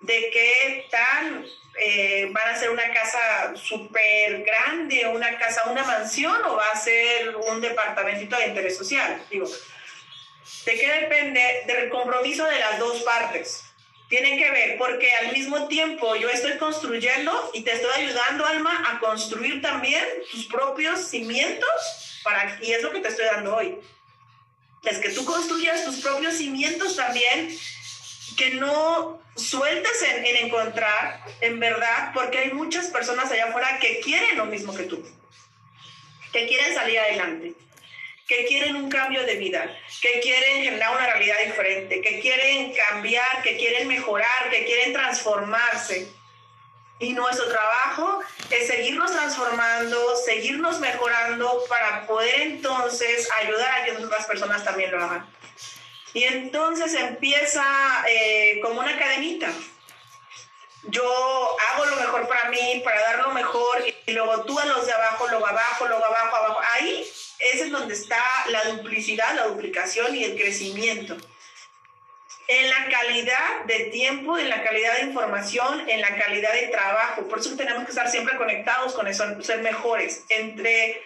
de 0.00 0.30
qué 0.30 0.86
tan 0.90 1.46
eh, 1.80 2.28
van 2.30 2.48
a 2.48 2.58
ser 2.58 2.70
una 2.70 2.92
casa 2.92 3.54
súper 3.56 4.44
grande, 4.44 5.06
una 5.08 5.36
casa, 5.38 5.68
una 5.70 5.82
mansión 5.82 6.36
o 6.44 6.56
va 6.56 6.68
a 6.72 6.78
ser 6.78 7.34
un 7.34 7.60
departamentito 7.60 8.36
de 8.36 8.46
interés 8.48 8.76
social. 8.76 9.20
Digo, 9.30 9.48
¿de 10.64 10.74
qué 10.74 10.92
depende? 11.00 11.64
Del 11.66 11.88
compromiso 11.90 12.44
de 12.44 12.58
las 12.58 12.78
dos 12.78 13.02
partes. 13.02 13.64
Tiene 14.08 14.36
que 14.36 14.50
ver, 14.50 14.78
porque 14.78 15.10
al 15.12 15.32
mismo 15.32 15.66
tiempo 15.66 16.14
yo 16.16 16.28
estoy 16.28 16.58
construyendo 16.58 17.50
y 17.54 17.62
te 17.62 17.72
estoy 17.72 17.90
ayudando, 18.02 18.46
Alma, 18.46 18.84
a 18.88 19.00
construir 19.00 19.62
también 19.62 20.04
tus 20.30 20.46
propios 20.46 21.08
cimientos, 21.08 22.20
para, 22.22 22.58
y 22.62 22.72
es 22.72 22.82
lo 22.82 22.92
que 22.92 23.00
te 23.00 23.08
estoy 23.08 23.26
dando 23.26 23.56
hoy. 23.56 23.78
Es 24.84 24.98
que 24.98 25.10
tú 25.10 25.24
construyas 25.24 25.84
tus 25.84 26.00
propios 26.00 26.34
cimientos 26.34 26.96
también, 26.96 27.58
que 28.36 28.50
no 28.50 29.22
sueltes 29.36 30.02
en, 30.02 30.46
encontrar, 30.46 31.24
en 31.40 31.58
verdad, 31.58 32.10
porque 32.12 32.38
hay 32.38 32.52
muchas 32.52 32.86
personas 32.86 33.30
allá 33.30 33.46
afuera 33.46 33.78
que 33.80 34.00
quieren 34.00 34.36
lo 34.36 34.46
mismo 34.46 34.74
que 34.74 34.84
tú, 34.84 35.04
que 36.32 36.46
quieren 36.46 36.74
salir 36.74 36.98
adelante, 36.98 37.54
que 38.26 38.46
quieren 38.46 38.76
un 38.76 38.88
cambio 38.88 39.24
de 39.24 39.36
vida, 39.36 39.76
que 40.00 40.20
quieren 40.20 40.62
generar 40.62 40.96
una 40.96 41.06
realidad 41.06 41.36
diferente, 41.44 42.00
que 42.00 42.20
quieren 42.20 42.72
cambiar, 42.72 43.42
que 43.42 43.56
quieren 43.56 43.86
mejorar, 43.86 44.50
que 44.50 44.64
quieren 44.64 44.92
transformarse. 44.92 46.08
Y 47.00 47.12
nuestro 47.12 47.48
trabajo 47.48 48.20
es 48.50 48.66
seguirnos 48.66 49.12
transformando, 49.12 50.16
seguirnos 50.16 50.78
mejorando 50.78 51.64
para 51.68 52.06
poder 52.06 52.40
entonces 52.40 53.28
ayudar 53.42 53.80
a 53.80 53.84
que 53.84 53.92
otras 53.92 54.26
personas 54.26 54.64
también 54.64 54.90
lo 54.92 55.02
hagan. 55.02 55.28
Y 56.14 56.22
entonces 56.24 56.94
empieza 56.94 57.64
eh, 58.08 58.60
como 58.62 58.80
una 58.80 58.96
cadenita. 58.96 59.52
Yo 60.84 61.56
hago 61.68 61.86
lo 61.86 61.96
mejor 61.96 62.28
para 62.28 62.48
mí, 62.50 62.80
para 62.84 63.00
dar 63.00 63.18
lo 63.18 63.32
mejor, 63.32 63.84
y 64.06 64.12
luego 64.12 64.44
tú 64.44 64.58
a 64.58 64.64
los 64.66 64.86
de 64.86 64.92
abajo, 64.92 65.26
luego 65.28 65.46
abajo, 65.46 65.88
luego 65.88 66.04
abajo, 66.04 66.36
abajo. 66.36 66.60
Ahí 66.72 67.10
es 67.52 67.60
en 67.60 67.70
donde 67.70 67.94
está 67.94 68.22
la 68.48 68.64
duplicidad, 68.64 69.34
la 69.34 69.46
duplicación 69.46 70.14
y 70.14 70.24
el 70.24 70.36
crecimiento. 70.36 71.16
En 72.46 72.68
la 72.68 72.88
calidad 72.90 73.64
de 73.66 73.84
tiempo, 73.86 74.36
en 74.36 74.50
la 74.50 74.62
calidad 74.62 74.98
de 74.98 75.04
información, 75.04 75.88
en 75.88 76.00
la 76.00 76.18
calidad 76.18 76.52
de 76.52 76.68
trabajo. 76.68 77.26
Por 77.26 77.38
eso 77.38 77.56
tenemos 77.56 77.84
que 77.84 77.90
estar 77.90 78.10
siempre 78.10 78.36
conectados 78.36 78.92
con 78.92 79.08
eso, 79.08 79.24
ser 79.42 79.62
mejores. 79.62 80.24
Entre 80.28 81.02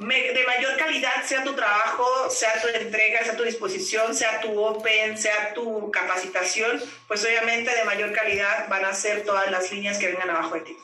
de 0.00 0.44
mayor 0.46 0.78
calidad 0.78 1.24
sea 1.24 1.44
tu 1.44 1.54
trabajo, 1.54 2.30
sea 2.30 2.60
tu 2.62 2.68
entrega, 2.68 3.22
sea 3.22 3.36
tu 3.36 3.42
disposición, 3.42 4.14
sea 4.14 4.40
tu 4.40 4.58
open, 4.58 5.18
sea 5.18 5.52
tu 5.52 5.90
capacitación, 5.90 6.82
pues 7.06 7.22
obviamente 7.24 7.74
de 7.74 7.84
mayor 7.84 8.12
calidad 8.12 8.68
van 8.68 8.86
a 8.86 8.94
ser 8.94 9.24
todas 9.24 9.50
las 9.50 9.70
líneas 9.70 9.98
que 9.98 10.06
vengan 10.06 10.30
abajo 10.30 10.54
de 10.54 10.60
ti. 10.62 10.78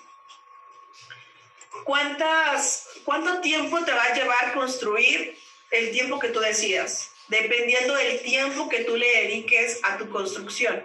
¿Cuántas, 1.84 2.85
¿Cuánto 3.06 3.40
tiempo 3.40 3.78
te 3.84 3.92
va 3.92 4.02
a 4.02 4.14
llevar 4.14 4.52
construir 4.52 5.38
el 5.70 5.92
tiempo 5.92 6.18
que 6.18 6.30
tú 6.30 6.40
decidas? 6.40 7.12
Dependiendo 7.28 7.94
del 7.94 8.20
tiempo 8.20 8.68
que 8.68 8.80
tú 8.80 8.96
le 8.96 9.06
dediques 9.06 9.78
a 9.84 9.96
tu 9.96 10.10
construcción. 10.10 10.82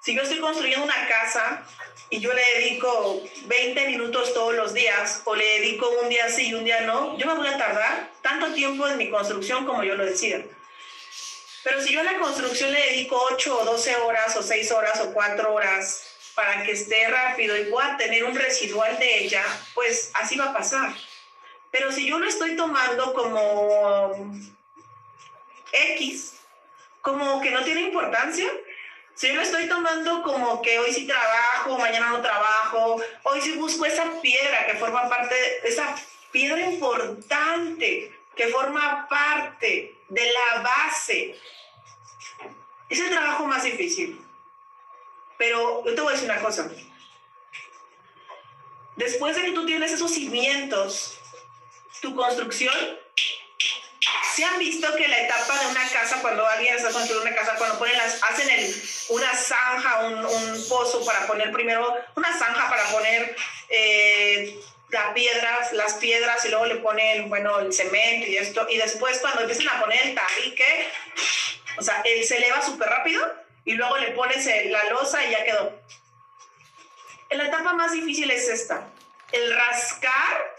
Si 0.00 0.14
yo 0.14 0.22
estoy 0.22 0.38
construyendo 0.38 0.84
una 0.84 1.08
casa 1.08 1.66
y 2.10 2.20
yo 2.20 2.32
le 2.32 2.42
dedico 2.54 3.24
20 3.46 3.86
minutos 3.88 4.32
todos 4.34 4.54
los 4.54 4.72
días 4.72 5.22
o 5.24 5.34
le 5.34 5.44
dedico 5.58 5.90
un 6.00 6.08
día 6.08 6.28
sí 6.28 6.50
y 6.50 6.54
un 6.54 6.64
día 6.64 6.82
no, 6.82 7.18
yo 7.18 7.26
me 7.26 7.34
voy 7.34 7.48
a 7.48 7.58
tardar 7.58 8.08
tanto 8.22 8.54
tiempo 8.54 8.86
en 8.86 8.96
mi 8.96 9.10
construcción 9.10 9.66
como 9.66 9.82
yo 9.82 9.96
lo 9.96 10.06
decida. 10.06 10.44
Pero 11.64 11.82
si 11.82 11.92
yo 11.92 12.02
a 12.02 12.04
la 12.04 12.20
construcción 12.20 12.70
le 12.70 12.90
dedico 12.90 13.20
8 13.32 13.58
o 13.62 13.64
12 13.64 13.96
horas 13.96 14.36
o 14.36 14.44
6 14.44 14.70
horas 14.70 15.00
o 15.00 15.12
4 15.12 15.52
horas 15.52 16.04
para 16.36 16.62
que 16.62 16.70
esté 16.70 17.08
rápido 17.08 17.56
y 17.56 17.64
pueda 17.64 17.96
tener 17.96 18.22
un 18.22 18.36
residual 18.36 18.96
de 19.00 19.24
ella, 19.24 19.42
pues 19.74 20.12
así 20.14 20.36
va 20.36 20.50
a 20.50 20.52
pasar. 20.52 20.94
Pero 21.72 21.90
si 21.90 22.06
yo 22.06 22.18
lo 22.18 22.28
estoy 22.28 22.54
tomando 22.54 23.14
como 23.14 24.12
X, 25.72 26.38
como 27.00 27.40
que 27.40 27.50
no 27.50 27.64
tiene 27.64 27.80
importancia, 27.80 28.46
si 29.14 29.28
yo 29.28 29.34
lo 29.34 29.40
estoy 29.40 29.68
tomando 29.68 30.22
como 30.22 30.60
que 30.60 30.78
hoy 30.78 30.92
sí 30.92 31.06
trabajo, 31.06 31.78
mañana 31.78 32.10
no 32.10 32.20
trabajo, 32.20 33.00
hoy 33.24 33.40
sí 33.40 33.52
busco 33.52 33.86
esa 33.86 34.20
piedra 34.20 34.66
que 34.66 34.74
forma 34.74 35.08
parte, 35.08 35.34
de 35.34 35.68
esa 35.68 35.96
piedra 36.30 36.60
importante 36.60 38.12
que 38.36 38.48
forma 38.48 39.08
parte 39.08 39.96
de 40.08 40.32
la 40.32 40.62
base. 40.62 41.38
Es 42.90 43.00
el 43.00 43.10
trabajo 43.10 43.46
más 43.46 43.64
difícil. 43.64 44.20
Pero 45.38 45.84
yo 45.86 45.94
te 45.94 46.00
voy 46.02 46.10
a 46.10 46.12
decir 46.12 46.30
una 46.30 46.40
cosa. 46.40 46.70
Después 48.96 49.36
de 49.36 49.42
que 49.42 49.52
tú 49.52 49.64
tienes 49.64 49.90
esos 49.90 50.10
cimientos, 50.10 51.21
tu 52.02 52.14
construcción 52.14 52.74
¿Se 54.34 54.44
han 54.44 54.58
visto 54.58 54.94
que 54.96 55.06
la 55.08 55.20
etapa 55.20 55.58
de 55.60 55.66
una 55.68 55.88
casa, 55.90 56.20
cuando 56.22 56.46
alguien 56.46 56.74
está 56.74 56.90
construyendo 56.90 57.28
una 57.28 57.36
casa, 57.36 57.54
cuando 57.56 57.78
ponen 57.78 57.96
las, 57.98 58.20
hacen 58.22 58.48
una 59.10 59.34
zanja, 59.34 60.06
un, 60.06 60.24
un, 60.24 60.68
pozo 60.68 61.04
para 61.04 61.26
poner 61.26 61.52
primero, 61.52 61.94
una 62.16 62.36
zanja 62.36 62.68
para 62.68 62.82
poner 62.84 63.36
eh, 63.68 64.58
las 64.88 65.12
piedras, 65.12 65.72
las 65.72 65.94
piedras 65.94 66.44
y 66.46 66.48
luego 66.48 66.66
le 66.66 66.76
ponen, 66.76 67.28
bueno, 67.28 67.58
el 67.60 67.72
cemento 67.72 68.26
y 68.26 68.38
esto, 68.38 68.66
y 68.70 68.78
después 68.78 69.18
cuando 69.18 69.42
empiezan 69.42 69.68
a 69.68 69.80
poner 69.80 70.00
el 70.02 70.14
tabique, 70.14 70.88
o 71.78 71.82
sea, 71.82 72.02
él 72.04 72.24
se 72.24 72.38
eleva 72.38 72.62
súper 72.62 72.88
rápido 72.88 73.22
y 73.64 73.74
luego 73.74 73.98
le 73.98 74.12
pones 74.12 74.46
la 74.70 74.84
losa 74.84 75.24
y 75.24 75.30
ya 75.30 75.44
quedó. 75.44 75.78
La 77.30 77.46
etapa 77.46 77.74
más 77.74 77.92
difícil 77.92 78.30
es 78.30 78.48
esta, 78.48 78.88
el 79.30 79.54
rascar, 79.54 80.51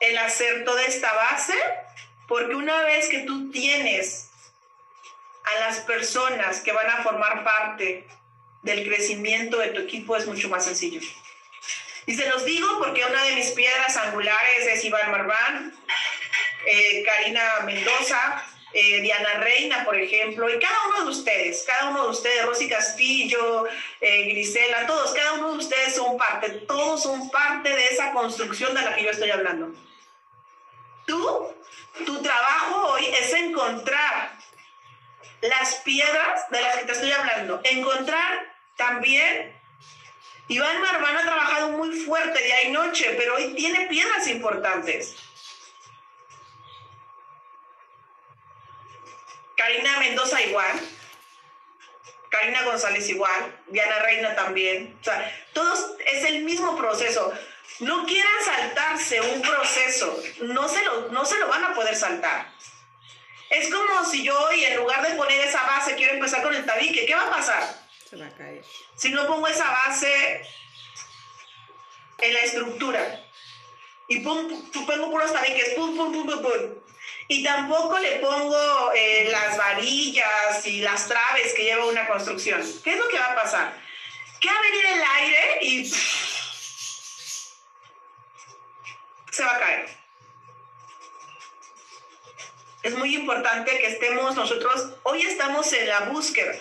el 0.00 0.18
hacer 0.18 0.64
toda 0.64 0.82
esta 0.84 1.12
base 1.12 1.54
porque 2.28 2.54
una 2.54 2.82
vez 2.82 3.08
que 3.08 3.20
tú 3.20 3.50
tienes 3.50 4.28
a 5.44 5.60
las 5.60 5.78
personas 5.80 6.60
que 6.60 6.72
van 6.72 6.88
a 6.90 7.02
formar 7.02 7.42
parte 7.42 8.06
del 8.62 8.86
crecimiento 8.86 9.58
de 9.58 9.68
tu 9.68 9.80
equipo, 9.80 10.14
es 10.14 10.26
mucho 10.26 10.48
más 10.50 10.66
sencillo. 10.66 11.00
Y 12.04 12.14
se 12.14 12.28
los 12.28 12.44
digo 12.44 12.68
porque 12.78 13.04
una 13.04 13.22
de 13.24 13.34
mis 13.34 13.50
piedras 13.52 13.96
angulares 13.96 14.66
es 14.66 14.84
Iván 14.84 15.10
Marván, 15.10 15.74
eh, 16.66 17.02
Karina 17.04 17.60
Mendoza, 17.64 18.44
eh, 18.74 19.00
Diana 19.00 19.34
Reina, 19.40 19.84
por 19.86 19.96
ejemplo, 19.96 20.50
y 20.50 20.58
cada 20.58 20.76
uno 20.88 21.04
de 21.04 21.10
ustedes, 21.10 21.64
cada 21.66 21.90
uno 21.90 22.04
de 22.04 22.10
ustedes, 22.10 22.44
Rosy 22.44 22.68
Castillo, 22.68 23.66
eh, 24.02 24.24
Grisela, 24.24 24.86
todos, 24.86 25.12
cada 25.12 25.34
uno 25.34 25.52
de 25.52 25.58
ustedes 25.58 25.94
son 25.94 26.18
parte, 26.18 26.50
todos 26.50 27.02
son 27.02 27.30
parte 27.30 27.70
de 27.70 27.86
esa 27.86 28.12
construcción 28.12 28.74
de 28.74 28.82
la 28.82 28.94
que 28.94 29.04
yo 29.04 29.10
estoy 29.10 29.30
hablando. 29.30 29.72
Tú 31.08 31.54
tu 32.04 32.22
trabajo 32.22 32.92
hoy 32.92 33.06
es 33.06 33.32
encontrar 33.32 34.30
las 35.40 35.76
piedras 35.76 36.48
de 36.50 36.60
las 36.60 36.76
que 36.76 36.84
te 36.84 36.92
estoy 36.92 37.12
hablando, 37.12 37.60
encontrar 37.64 38.54
también. 38.76 39.56
Iván 40.48 40.80
Marván 40.80 41.16
ha 41.16 41.22
trabajado 41.22 41.70
muy 41.72 41.90
fuerte 42.00 42.42
día 42.42 42.64
y 42.64 42.70
noche, 42.70 43.14
pero 43.18 43.34
hoy 43.34 43.54
tiene 43.54 43.86
piedras 43.86 44.26
importantes. 44.28 45.16
Karina 49.56 49.98
Mendoza 49.98 50.40
igual. 50.40 50.80
Karina 52.30 52.62
González 52.62 53.08
igual. 53.08 53.62
Diana 53.66 53.98
Reina 53.98 54.34
también. 54.34 54.96
O 55.00 55.04
sea, 55.04 55.46
todos 55.52 55.96
es 56.12 56.24
el 56.24 56.44
mismo 56.44 56.76
proceso. 56.76 57.32
No 57.80 58.04
quieran 58.06 58.44
saltarse 58.44 59.20
un 59.20 59.42
proceso. 59.42 60.20
No 60.42 60.68
se 60.68 60.84
lo, 60.84 61.08
no 61.10 61.24
se 61.24 61.38
lo 61.38 61.48
van 61.48 61.64
a 61.64 61.74
poder 61.74 61.94
saltar. 61.94 62.52
Es 63.50 63.72
como 63.72 64.04
si 64.04 64.24
yo 64.24 64.38
hoy, 64.46 64.64
en 64.64 64.76
lugar 64.76 65.06
de 65.06 65.14
poner 65.14 65.40
esa 65.40 65.62
base, 65.62 65.94
quiero 65.94 66.14
empezar 66.14 66.42
con 66.42 66.54
el 66.54 66.66
tabique. 66.66 67.06
¿Qué 67.06 67.14
va 67.14 67.28
a 67.28 67.30
pasar? 67.30 67.62
Se 68.08 68.16
va 68.16 68.26
a 68.26 68.30
caer. 68.30 68.62
Si 68.96 69.10
no 69.10 69.26
pongo 69.26 69.46
esa 69.46 69.70
base 69.70 70.42
en 72.18 72.34
la 72.34 72.40
estructura 72.40 73.24
y 74.08 74.20
pum, 74.20 74.70
pongo 74.86 75.10
puros 75.10 75.32
tabiques, 75.32 75.74
pum, 75.74 75.96
pum, 75.96 76.12
pum, 76.12 76.26
pum, 76.26 76.42
pum. 76.42 76.74
Y 77.28 77.44
tampoco 77.44 77.98
le 77.98 78.16
pongo 78.16 78.92
eh, 78.94 79.28
las 79.30 79.56
varillas 79.56 80.66
y 80.66 80.80
las 80.80 81.06
traves 81.06 81.54
que 81.54 81.64
lleva 81.64 81.86
una 81.86 82.06
construcción. 82.06 82.62
¿Qué 82.82 82.94
es 82.94 82.98
lo 82.98 83.08
que 83.08 83.18
va 83.18 83.32
a 83.32 83.34
pasar? 83.34 83.72
Que 84.40 84.48
va 84.48 84.58
a 84.58 84.62
venir 84.62 84.86
el 84.86 85.02
aire 85.02 85.58
y 85.62 85.92
se 89.38 89.44
va 89.44 89.54
a 89.54 89.58
caer. 89.60 89.88
Es 92.82 92.94
muy 92.96 93.14
importante 93.14 93.78
que 93.78 93.86
estemos 93.86 94.34
nosotros, 94.34 94.94
hoy 95.04 95.22
estamos 95.22 95.72
en 95.72 95.88
la 95.88 96.00
búsqueda. 96.00 96.52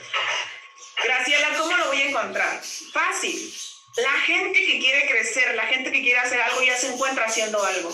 Graciela, 1.04 1.58
¿cómo 1.58 1.76
lo 1.76 1.88
voy 1.88 2.02
a 2.02 2.10
encontrar? 2.10 2.62
Fácil. 2.94 3.54
La 3.98 4.14
gente 4.22 4.60
que 4.64 4.80
quiere 4.80 5.08
crecer, 5.10 5.56
la 5.56 5.66
gente 5.66 5.92
que 5.92 6.02
quiere 6.02 6.20
hacer 6.20 6.40
algo 6.40 6.62
ya 6.62 6.78
se 6.78 6.94
encuentra 6.94 7.26
haciendo 7.26 7.64
algo. 7.64 7.92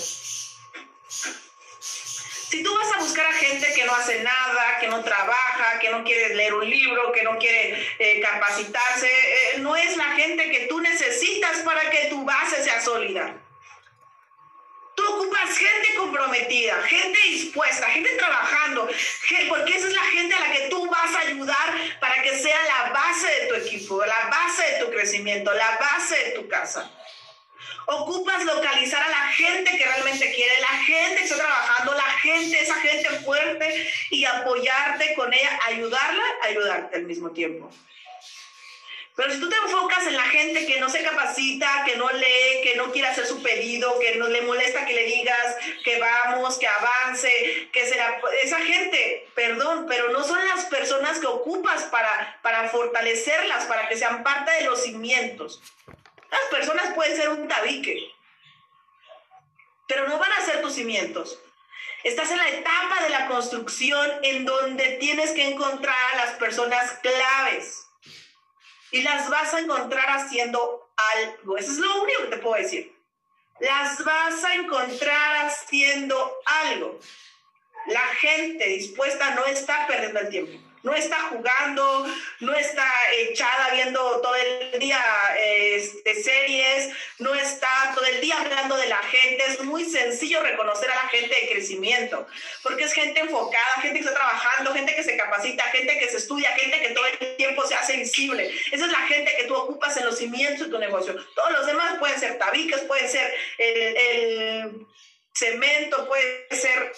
Si 2.50 2.62
tú 2.62 2.76
vas 2.76 2.92
a 2.94 3.00
buscar 3.00 3.26
a 3.26 3.34
gente 3.34 3.74
que 3.74 3.86
no 3.86 3.96
hace 3.96 4.22
nada, 4.22 4.80
que 4.80 4.88
no 4.88 5.02
trabaja, 5.02 5.80
que 5.80 5.92
no 5.92 6.04
quiere 6.04 6.36
leer 6.36 6.54
un 6.54 6.70
libro, 6.70 7.14
que 7.14 7.24
no 7.24 7.38
quiere 7.38 7.88
eh, 8.00 8.20
capacitarse, 8.20 9.10
eh, 9.10 9.60
no 9.60 9.78
es 9.78 9.96
la 9.96 10.12
gente 10.12 10.52
que 10.52 10.68
tú 10.68 10.82
necesitas 10.82 11.60
para 11.60 11.90
que 11.90 12.08
tu 12.10 12.26
base 12.26 12.62
sea 12.64 12.82
sólida. 12.82 13.34
Gente 15.46 15.96
comprometida, 15.98 16.82
gente 16.84 17.20
dispuesta, 17.30 17.90
gente 17.90 18.10
trabajando, 18.16 18.88
porque 19.50 19.76
esa 19.76 19.88
es 19.88 19.94
la 19.94 20.04
gente 20.04 20.36
a 20.36 20.40
la 20.40 20.52
que 20.52 20.68
tú 20.70 20.90
vas 20.90 21.16
a 21.16 21.20
ayudar 21.28 21.74
para 22.00 22.22
que 22.22 22.38
sea 22.38 22.58
la 22.64 22.92
base 22.92 23.28
de 23.28 23.48
tu 23.48 23.56
equipo, 23.56 24.06
la 24.06 24.30
base 24.30 24.64
de 24.64 24.86
tu 24.86 24.92
crecimiento, 24.92 25.54
la 25.54 25.78
base 25.78 26.16
de 26.16 26.32
tu 26.32 26.48
casa. 26.48 26.90
Ocupas 27.86 28.46
localizar 28.46 29.04
a 29.04 29.10
la 29.10 29.28
gente 29.34 29.78
que 29.78 29.86
realmente 29.86 30.34
quiere, 30.34 30.62
la 30.62 30.78
gente 30.84 31.18
que 31.18 31.24
está 31.24 31.36
trabajando, 31.36 31.94
la 31.94 32.12
gente, 32.22 32.62
esa 32.62 32.76
gente 32.76 33.10
fuerte 33.26 33.92
y 34.10 34.24
apoyarte 34.24 35.14
con 35.16 35.34
ella, 35.34 35.60
ayudarla, 35.66 36.24
ayudarte 36.44 36.96
al 36.96 37.04
mismo 37.04 37.32
tiempo. 37.32 37.70
Pero 39.16 39.32
si 39.32 39.40
tú 39.40 39.48
te 39.48 39.56
enfocas 39.56 40.08
en 40.08 40.18
la 40.18 40.24
gente 40.24 40.66
que 40.66 40.80
no 40.80 40.90
se 40.90 41.04
capacita, 41.04 41.84
que 41.86 41.98
no 41.98 42.10
lee, 42.10 42.62
que 42.64 42.76
no 42.76 42.92
quiere 42.92 43.10
hacer 43.10 43.28
su 43.28 43.44
pedido, 43.44 44.00
que 44.00 44.16
no 44.16 44.28
le 44.28 44.42
molesta 44.42 44.88
que 44.88 44.94
le 44.94 45.06
digas 45.06 45.56
que 45.84 46.00
vamos, 46.00 46.58
que 46.58 46.68
avance, 46.68 47.70
que 47.72 47.86
será 47.86 48.20
esa 48.42 48.60
gente, 48.62 49.28
perdón, 49.36 49.86
pero 49.88 50.10
no 50.10 50.24
son 50.24 50.40
las 50.48 50.66
personas 50.66 51.20
que 51.20 51.28
ocupas 51.28 51.84
para, 51.84 52.40
para 52.42 52.70
fortalecerlas, 52.70 53.66
para 53.66 53.88
que 53.88 53.98
sean 53.98 54.24
parte 54.24 54.52
de 54.52 54.64
los 54.64 54.82
cimientos. 54.82 55.62
Las 56.32 56.42
personas 56.50 56.96
pueden 56.96 57.16
ser 57.16 57.30
un 57.30 57.48
tabique, 57.48 58.12
pero 59.88 60.08
no 60.08 60.18
van 60.18 60.32
a 60.32 60.42
ser 60.42 60.64
tus 60.64 60.74
cimientos. 60.74 61.38
Estás 62.04 62.32
en 62.32 62.38
la 62.38 62.50
etapa 62.50 63.04
de 63.04 63.10
la 63.12 63.28
construcción 63.28 64.12
en 64.24 64.44
donde 64.44 64.98
tienes 65.00 65.32
que 65.32 65.48
encontrar 65.48 65.96
a 66.14 66.26
las 66.26 66.32
personas 66.32 66.94
claves 67.04 67.83
y 68.94 69.02
las 69.02 69.28
vas 69.30 69.54
a 69.54 69.60
encontrar 69.60 70.08
haciendo 70.08 70.88
algo. 71.16 71.58
Eso 71.58 71.72
es 71.72 71.80
lo 71.80 72.04
único 72.04 72.22
que 72.22 72.28
te 72.28 72.38
puedo 72.38 72.62
decir. 72.62 72.96
Las 73.60 74.04
vas 74.06 74.44
a 74.44 74.54
encontrar 74.54 75.48
haciendo 75.48 76.32
algo. 76.46 77.00
La 77.88 78.06
gente 78.20 78.66
dispuesta 78.70 79.32
no 79.32 79.46
está 79.46 79.88
perdiendo 79.88 80.20
el 80.20 80.30
tiempo 80.30 80.74
no 80.84 80.94
está 80.94 81.18
jugando, 81.30 82.06
no 82.42 82.54
está 82.54 82.86
echada 83.18 83.70
viendo 83.72 84.00
todo 84.22 84.36
el 84.36 84.80
día 84.80 85.02
este, 85.38 86.14
series, 86.22 86.63
Es 89.54 89.64
muy 89.64 89.86
sencillo 89.86 90.42
reconocer 90.42 90.90
a 90.90 90.96
la 90.96 91.10
gente 91.10 91.34
de 91.34 91.50
crecimiento, 91.52 92.28
porque 92.62 92.86
es 92.86 92.94
gente 92.94 93.20
enfocada, 93.20 93.82
gente 93.82 94.00
que 94.00 94.06
está 94.06 94.14
trabajando, 94.14 94.74
gente 94.74 94.96
que 94.96 95.04
se 95.04 95.18
capacita, 95.18 95.64
gente 95.66 96.00
que 96.00 96.10
se 96.10 96.18
estudia, 96.18 96.52
gente 96.54 96.82
que 96.82 96.90
todo 96.90 97.06
el 97.06 97.36
tiempo 97.36 97.66
se 97.68 97.76
hace 97.76 97.98
visible. 97.98 98.50
Esa 98.72 98.86
es 98.86 98.92
la 98.92 99.08
gente 99.08 99.36
que 99.38 99.46
tú 99.46 99.56
ocupas 99.56 99.96
en 99.98 100.06
los 100.06 100.18
cimientos 100.18 100.68
de 100.68 100.72
tu 100.72 100.80
negocio. 100.80 101.16
Todos 101.36 101.52
los 101.52 101.66
demás 101.68 101.98
pueden 102.00 102.20
ser 102.20 102.38
tabiques, 102.40 102.82
pueden 102.82 103.08
ser 103.10 103.34
el, 103.58 103.98
el 103.98 104.88
cemento, 105.34 106.08
puede 106.08 106.48
ser 106.52 106.94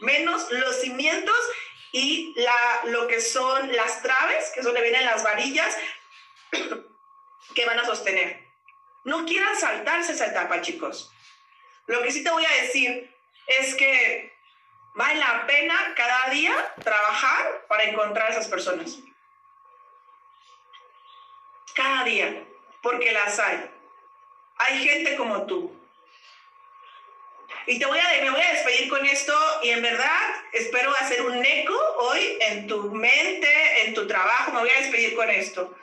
menos 0.00 0.50
los 0.50 0.80
cimientos 0.80 1.36
y 1.92 2.32
la, 2.36 2.80
lo 2.84 3.08
que 3.08 3.20
son 3.20 3.74
las 3.74 4.02
traves, 4.02 4.50
que 4.50 4.60
es 4.60 4.66
donde 4.66 4.82
vienen 4.82 5.04
las 5.04 5.22
varillas 5.24 5.76
que 7.54 7.66
van 7.66 7.80
a 7.80 7.84
sostener. 7.84 8.40
No 9.04 9.24
quieran 9.24 9.56
saltarse 9.56 10.12
esa 10.12 10.26
etapa, 10.26 10.60
chicos. 10.60 11.10
Lo 11.90 12.02
que 12.02 12.12
sí 12.12 12.22
te 12.22 12.30
voy 12.30 12.44
a 12.44 12.62
decir 12.62 13.12
es 13.48 13.74
que 13.74 14.32
vale 14.94 15.18
la 15.18 15.44
pena 15.44 15.92
cada 15.96 16.30
día 16.30 16.74
trabajar 16.84 17.66
para 17.66 17.82
encontrar 17.82 18.28
a 18.28 18.30
esas 18.30 18.46
personas. 18.46 19.00
Cada 21.74 22.04
día, 22.04 22.44
porque 22.80 23.10
las 23.10 23.36
hay. 23.40 23.68
Hay 24.58 24.86
gente 24.86 25.16
como 25.16 25.46
tú, 25.46 25.76
y 27.66 27.80
te 27.80 27.86
voy 27.86 27.98
a, 27.98 28.22
me 28.22 28.30
voy 28.30 28.40
a 28.40 28.52
despedir 28.52 28.88
con 28.88 29.04
esto 29.04 29.34
y 29.64 29.70
en 29.70 29.82
verdad 29.82 30.34
espero 30.52 30.94
hacer 30.96 31.22
un 31.22 31.44
eco 31.44 31.76
hoy 31.98 32.38
en 32.40 32.68
tu 32.68 32.90
mente, 32.92 33.84
en 33.84 33.94
tu 33.94 34.06
trabajo, 34.06 34.52
me 34.52 34.60
voy 34.60 34.70
a 34.70 34.80
despedir 34.80 35.16
con 35.16 35.28
esto. 35.28 35.74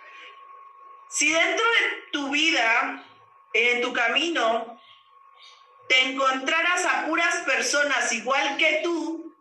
Si 1.09 1.29
dentro 1.31 1.65
de 1.65 2.11
tu 2.11 2.29
vida, 2.31 3.03
en 3.51 3.81
tu 3.81 3.91
camino, 3.91 4.76
te 5.87 6.01
encontraras 6.09 6.85
a 6.85 7.05
puras 7.05 7.37
personas 7.45 8.11
igual 8.11 8.57
que 8.57 8.81
tú, 8.83 9.35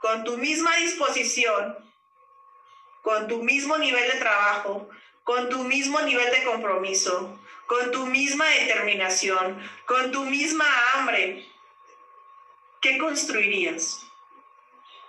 con 0.00 0.24
tu 0.24 0.38
misma 0.38 0.76
disposición, 0.76 1.76
con 3.02 3.28
tu 3.28 3.42
mismo 3.42 3.76
nivel 3.78 4.10
de 4.10 4.18
trabajo, 4.18 4.88
con 5.24 5.48
tu 5.48 5.64
mismo 5.64 6.00
nivel 6.00 6.30
de 6.30 6.44
compromiso, 6.44 7.38
con 7.66 7.90
tu 7.90 8.06
misma 8.06 8.46
determinación, 8.46 9.70
con 9.86 10.10
tu 10.12 10.24
misma 10.24 10.66
hambre, 10.92 11.46
¿qué 12.80 12.98
construirías? 12.98 14.04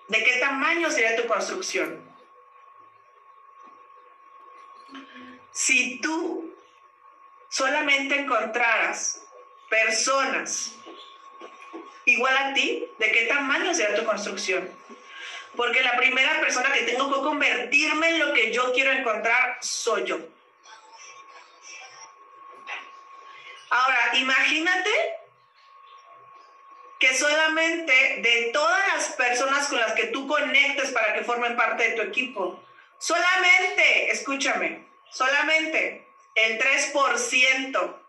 ¿De 0.07 0.23
qué 0.23 0.37
tamaño 0.39 0.89
sería 0.91 1.21
tu 1.21 1.27
construcción? 1.27 2.11
Si 5.51 5.99
tú 6.01 6.55
solamente 7.49 8.19
encontraras 8.19 9.22
personas 9.73 10.75
igual 12.05 12.37
a 12.37 12.53
ti, 12.53 12.85
¿de 12.99 13.11
qué 13.11 13.23
tamaño 13.23 13.73
sería 13.73 13.95
tu 13.95 14.05
construcción? 14.05 14.69
Porque 15.55 15.81
la 15.81 15.97
primera 15.97 16.39
persona 16.41 16.71
que 16.71 16.83
tengo 16.83 17.11
que 17.11 17.21
convertirme 17.21 18.09
en 18.09 18.19
lo 18.19 18.33
que 18.33 18.51
yo 18.51 18.71
quiero 18.73 18.91
encontrar 18.91 19.57
soy 19.61 20.03
yo. 20.05 20.19
Ahora, 23.69 24.11
imagínate 24.13 24.91
que 26.99 27.15
solamente 27.15 28.19
de 28.21 28.51
todas 28.53 28.87
las 28.93 29.09
personas 29.13 29.67
con 29.67 29.79
las 29.79 29.93
que 29.93 30.07
tú 30.07 30.27
conectes 30.27 30.91
para 30.91 31.13
que 31.13 31.23
formen 31.23 31.55
parte 31.55 31.89
de 31.89 31.95
tu 31.95 32.01
equipo, 32.03 32.63
solamente, 32.99 34.11
escúchame, 34.11 34.85
solamente 35.09 36.07
el 36.35 36.59
3% 36.59 38.02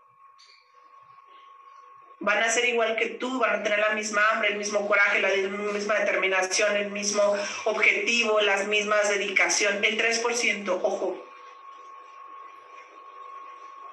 van 2.25 2.43
a 2.43 2.51
ser 2.51 2.65
igual 2.65 2.97
que 2.97 3.07
tú, 3.07 3.39
van 3.39 3.61
a 3.61 3.63
tener 3.63 3.79
la 3.79 3.91
misma 3.91 4.23
hambre, 4.31 4.49
el 4.49 4.57
mismo 4.57 4.89
coraje, 4.89 5.21
la 5.21 5.29
misma 5.73 5.95
determinación, 5.97 6.75
el 6.77 6.91
mismo 6.91 7.23
objetivo, 7.65 8.41
las 8.41 8.67
mismas 8.67 9.09
dedicación, 9.11 9.85
el 9.85 9.99
3%, 9.99 10.81
ojo. 10.83 11.23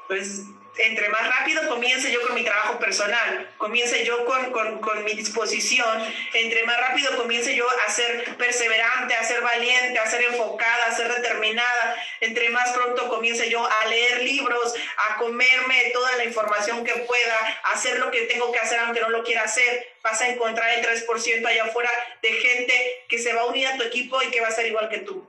Pues 0.08 0.46
entre 0.78 1.10
más 1.10 1.28
rápido 1.28 1.68
comience 1.68 2.12
yo 2.12 2.22
con 2.26 2.34
mi 2.34 2.44
trabajo 2.44 2.80
personal, 2.80 3.50
comience 3.58 4.06
yo 4.06 4.26
con, 4.26 4.52
con, 4.52 4.80
con, 4.80 5.04
mi 5.04 5.14
disposición, 5.14 6.02
entre 6.34 6.64
más 6.64 6.80
rápido 6.80 7.16
comience 7.18 7.56
yo 7.56 7.68
a 7.88 7.92
ser 7.92 8.36
perseverante, 8.38 9.14
a 9.14 9.24
ser 9.24 9.42
valiente, 9.42 10.00
a 10.00 10.10
ser 10.10 10.24
enfocada, 10.24 10.86
a 10.86 10.96
ser 10.96 11.14
determinada, 11.14 11.96
entre 12.22 12.50
más 12.50 12.72
pronto 12.72 13.10
comience 13.10 13.50
yo 13.50 13.66
a 13.66 13.88
leer 13.88 14.24
libros, 14.24 14.74
a 15.10 15.18
comerme 15.18 15.92
toda 15.94 16.16
la 16.16 16.24
información 16.24 16.84
que 16.86 16.94
pueda, 16.94 17.60
a 17.64 17.72
hacer 17.72 18.00
lo 18.00 18.10
que 18.10 18.22
tengo 18.22 18.52
que 18.52 18.60
hacer 18.60 18.80
aunque 18.80 19.02
no 19.02 19.10
lo 19.10 19.24
quiera 19.24 19.44
hacer, 19.44 19.88
vas 20.02 20.22
a 20.22 20.30
encontrar 20.30 20.70
el 20.72 20.86
3% 20.86 21.46
allá 21.46 21.66
afuera 21.66 21.90
de 22.22 22.32
gente 22.34 23.06
que 23.10 23.20
se 23.20 23.34
va 23.34 23.42
a 23.42 23.46
unir 23.46 23.68
a 23.68 23.78
tu 23.78 23.84
equipo 23.84 24.22
y 24.22 24.32
que 24.32 24.42
va 24.42 24.48
a 24.48 24.52
ser 24.52 24.68
igual 24.68 24.90
que 24.90 25.00
tú. 25.00 25.28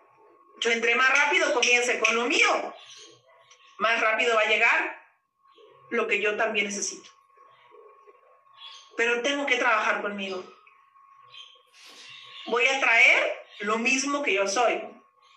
Yo 0.60 0.70
entre 0.70 0.94
más 0.94 1.10
rápido 1.10 1.52
comience 1.52 1.98
con 1.98 2.14
lo 2.14 2.26
mío, 2.26 2.74
más 3.78 4.00
rápido 4.00 4.36
va 4.36 4.42
a 4.42 4.46
llegar 4.46 5.01
lo 5.92 6.08
que 6.08 6.20
yo 6.20 6.36
también 6.36 6.66
necesito. 6.66 7.10
Pero 8.96 9.22
tengo 9.22 9.46
que 9.46 9.56
trabajar 9.56 10.02
conmigo. 10.02 10.42
Voy 12.46 12.66
a 12.66 12.80
traer 12.80 13.46
lo 13.60 13.78
mismo 13.78 14.22
que 14.22 14.34
yo 14.34 14.48
soy, 14.48 14.82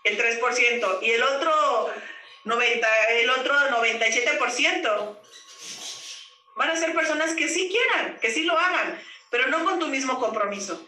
el 0.04 0.18
3%, 0.18 1.00
y 1.02 1.12
el 1.12 1.24
otro 1.24 1.94
90, 2.46 2.88
el 3.10 3.30
otro 3.30 3.54
97% 3.54 5.20
van 6.56 6.70
a 6.70 6.76
ser 6.76 6.96
personas 6.96 7.36
que 7.36 7.48
sí 7.50 7.70
quieran, 7.70 8.18
que 8.20 8.32
sí 8.32 8.44
lo 8.44 8.58
hagan, 8.58 9.00
pero 9.30 9.48
no 9.48 9.64
con 9.66 9.80
tu 9.80 9.88
mismo 9.88 10.20
compromiso. 10.20 10.88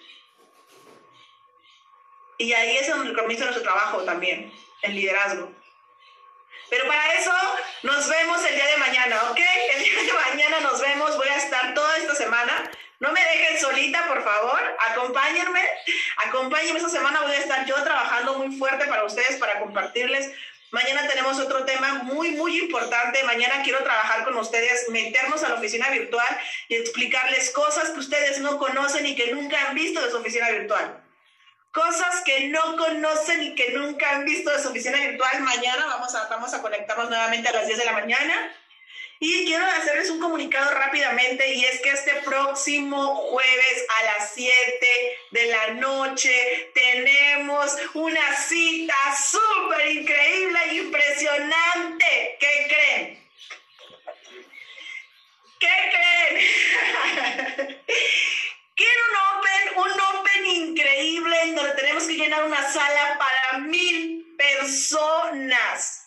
Y 2.38 2.54
ahí 2.54 2.78
es 2.78 2.88
donde 2.88 3.14
de 3.14 3.38
nuestro 3.38 3.62
trabajo 3.62 4.04
también, 4.04 4.52
el 4.82 4.96
liderazgo. 4.96 5.52
Pero 6.70 6.88
para 6.88 7.14
eso 7.14 7.32
nos 7.84 8.10
vemos 8.10 8.44
el 8.46 8.56
día 8.56 8.68
de 8.68 8.78
mañana, 8.78 9.32
¿ok? 9.32 9.40
El 9.76 9.84
día 9.84 10.04
de 10.04 10.14
mañana 10.14 10.60
nos 10.60 10.82
vemos, 10.82 11.16
voy 11.16 11.28
a 11.28 11.38
estar 11.38 11.74
toda 11.74 11.98
esta 11.98 12.16
semana. 12.16 12.70
No 13.00 13.12
me 13.12 13.22
dejen 13.22 13.60
solita, 13.60 14.08
por 14.08 14.24
favor, 14.24 14.60
acompáñenme, 14.90 15.62
acompáñenme 16.26 16.80
esta 16.80 16.90
semana, 16.90 17.22
voy 17.22 17.36
a 17.36 17.40
estar 17.40 17.66
yo 17.66 17.76
trabajando 17.84 18.40
muy 18.40 18.58
fuerte 18.58 18.86
para 18.86 19.06
ustedes, 19.06 19.38
para 19.38 19.60
compartirles. 19.60 20.32
Mañana 20.72 21.08
tenemos 21.08 21.40
otro 21.40 21.64
tema 21.64 21.94
muy, 22.04 22.32
muy 22.32 22.60
importante. 22.60 23.24
Mañana 23.24 23.62
quiero 23.64 23.84
trabajar 23.84 24.26
con 24.26 24.36
ustedes, 24.36 24.90
meternos 24.90 25.44
a 25.44 25.50
la 25.50 25.56
oficina 25.56 25.90
virtual 25.90 26.28
y 26.68 26.76
explicarles 26.76 27.52
cosas 27.52 27.92
que 27.92 28.00
ustedes 28.00 28.40
no 28.40 28.58
conocen 28.58 29.06
y 29.06 29.16
que 29.16 29.32
nunca 29.32 29.70
han 29.70 29.76
visto 29.76 30.02
de 30.02 30.12
su 30.12 30.18
oficina 30.18 30.50
virtual 30.50 31.07
cosas 31.78 32.22
que 32.26 32.48
no 32.48 32.76
conocen 32.76 33.44
y 33.44 33.54
que 33.54 33.70
nunca 33.70 34.10
han 34.10 34.26
visto 34.26 34.50
de 34.50 34.60
su 34.60 34.70
oficina 34.70 34.98
virtual. 35.00 35.42
Mañana 35.42 35.86
vamos 35.86 36.16
a, 36.16 36.28
vamos 36.28 36.52
a 36.54 36.62
conectarnos 36.62 37.08
nuevamente 37.08 37.50
a 37.50 37.54
las 37.54 37.68
10 37.68 37.78
de 37.78 37.86
la 37.86 37.92
mañana. 37.92 38.52
Y 39.20 39.46
quiero 39.46 39.64
hacerles 39.66 40.10
un 40.10 40.20
comunicado 40.20 40.72
rápidamente 40.72 41.54
y 41.54 41.66
es 41.66 41.80
que 41.82 41.92
este 41.92 42.14
próximo 42.22 43.16
jueves 43.16 43.86
a 44.00 44.04
las 44.06 44.32
7 44.34 45.18
de 45.32 45.46
la 45.46 45.68
noche 45.76 46.72
tenemos 46.74 47.76
una 47.94 48.36
cita 48.36 48.96
súper 49.16 49.88
increíble 49.88 50.60
e 50.70 50.76
impresionante. 50.76 52.38
¿Qué 52.40 52.68
creen? 52.70 53.28
¿Qué 55.60 55.68
creen? 55.92 57.84
Quiero 58.78 59.02
un 59.10 59.40
Open, 59.40 59.92
un 59.92 60.02
Open 60.20 60.46
increíble 60.46 61.42
en 61.46 61.56
donde 61.56 61.72
tenemos 61.72 62.04
que 62.04 62.14
llenar 62.14 62.44
una 62.44 62.72
sala 62.72 63.18
para 63.18 63.58
mil 63.58 64.36
personas. 64.38 66.06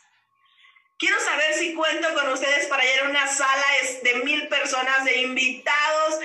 Quiero 0.96 1.18
saber 1.18 1.54
si 1.54 1.74
cuento 1.74 2.14
con 2.14 2.28
ustedes 2.28 2.68
para 2.68 2.85
llenar 2.85 3.11
una 3.11 3.26
sala 3.26 3.66
de 4.04 4.14
mil 4.22 4.46
personas, 4.46 5.04
de 5.04 5.16
invitados, 5.16 6.20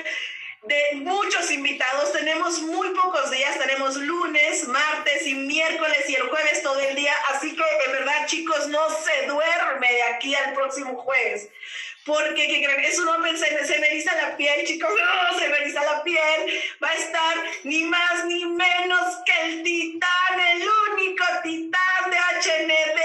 de 0.61 0.97
muchos 0.97 1.49
invitados. 1.49 2.13
Tenemos 2.13 2.61
muy 2.61 2.89
pocos 2.89 3.31
días, 3.31 3.57
tenemos 3.57 3.95
lunes, 3.95 4.67
martes 4.67 5.25
y 5.25 5.33
miércoles 5.33 6.07
y 6.07 6.13
el 6.13 6.29
jueves 6.29 6.61
todo 6.61 6.79
el 6.79 6.95
día. 6.95 7.15
Así 7.33 7.55
que 7.55 7.63
en 7.87 7.91
verdad, 7.91 8.27
chicos, 8.27 8.67
no 8.67 8.87
se 9.03 9.25
duerme 9.25 9.91
de 9.91 10.03
aquí 10.03 10.35
al 10.35 10.53
próximo 10.53 10.95
jueves 10.95 11.49
porque 12.05 12.47
¿qué 12.47 12.63
creen? 12.63 12.85
Es 12.85 12.99
un 12.99 13.07
hombre, 13.07 13.35
se, 13.35 13.65
se 13.65 13.79
me 13.79 13.87
eriza 13.87 14.15
la 14.15 14.37
piel, 14.37 14.65
chicos, 14.65 14.91
no, 14.91 15.39
se 15.39 15.49
me 15.49 15.55
la 15.73 16.03
piel, 16.03 16.63
va 16.81 16.89
a 16.89 16.93
estar 16.93 17.35
ni 17.63 17.83
más 17.83 18.25
ni 18.25 18.45
menos 18.45 19.17
que 19.25 19.45
el 19.45 19.63
titán, 19.63 20.39
el 20.53 20.63
único 20.93 21.25
titán 21.43 22.11
de 22.11 22.17
HND 22.17 22.99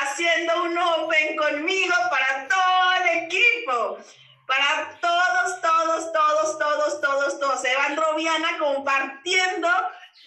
haciendo 0.00 0.62
un 0.64 0.78
open 0.78 1.36
conmigo 1.36 1.94
para 2.10 2.48
todo 2.48 2.92
el 3.02 3.24
equipo, 3.24 3.98
para 4.46 4.98
todos, 5.00 5.60
todos, 5.60 6.12
todos, 6.12 6.58
todos, 6.58 7.00
todos, 7.00 7.40
todos, 7.40 7.64
Evandro 7.64 8.14
Viana 8.14 8.58
compartiendo 8.58 9.68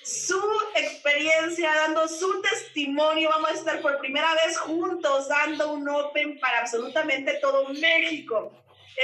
su 0.03 0.41
experiencia, 0.75 1.73
dando 1.75 2.07
su 2.07 2.41
testimonio. 2.41 3.29
Vamos 3.29 3.51
a 3.51 3.53
estar 3.53 3.81
por 3.81 3.97
primera 3.99 4.33
vez 4.33 4.57
juntos 4.57 5.27
dando 5.27 5.73
un 5.73 5.87
Open 5.87 6.39
para 6.39 6.59
absolutamente 6.59 7.35
todo 7.41 7.69
México. 7.69 8.51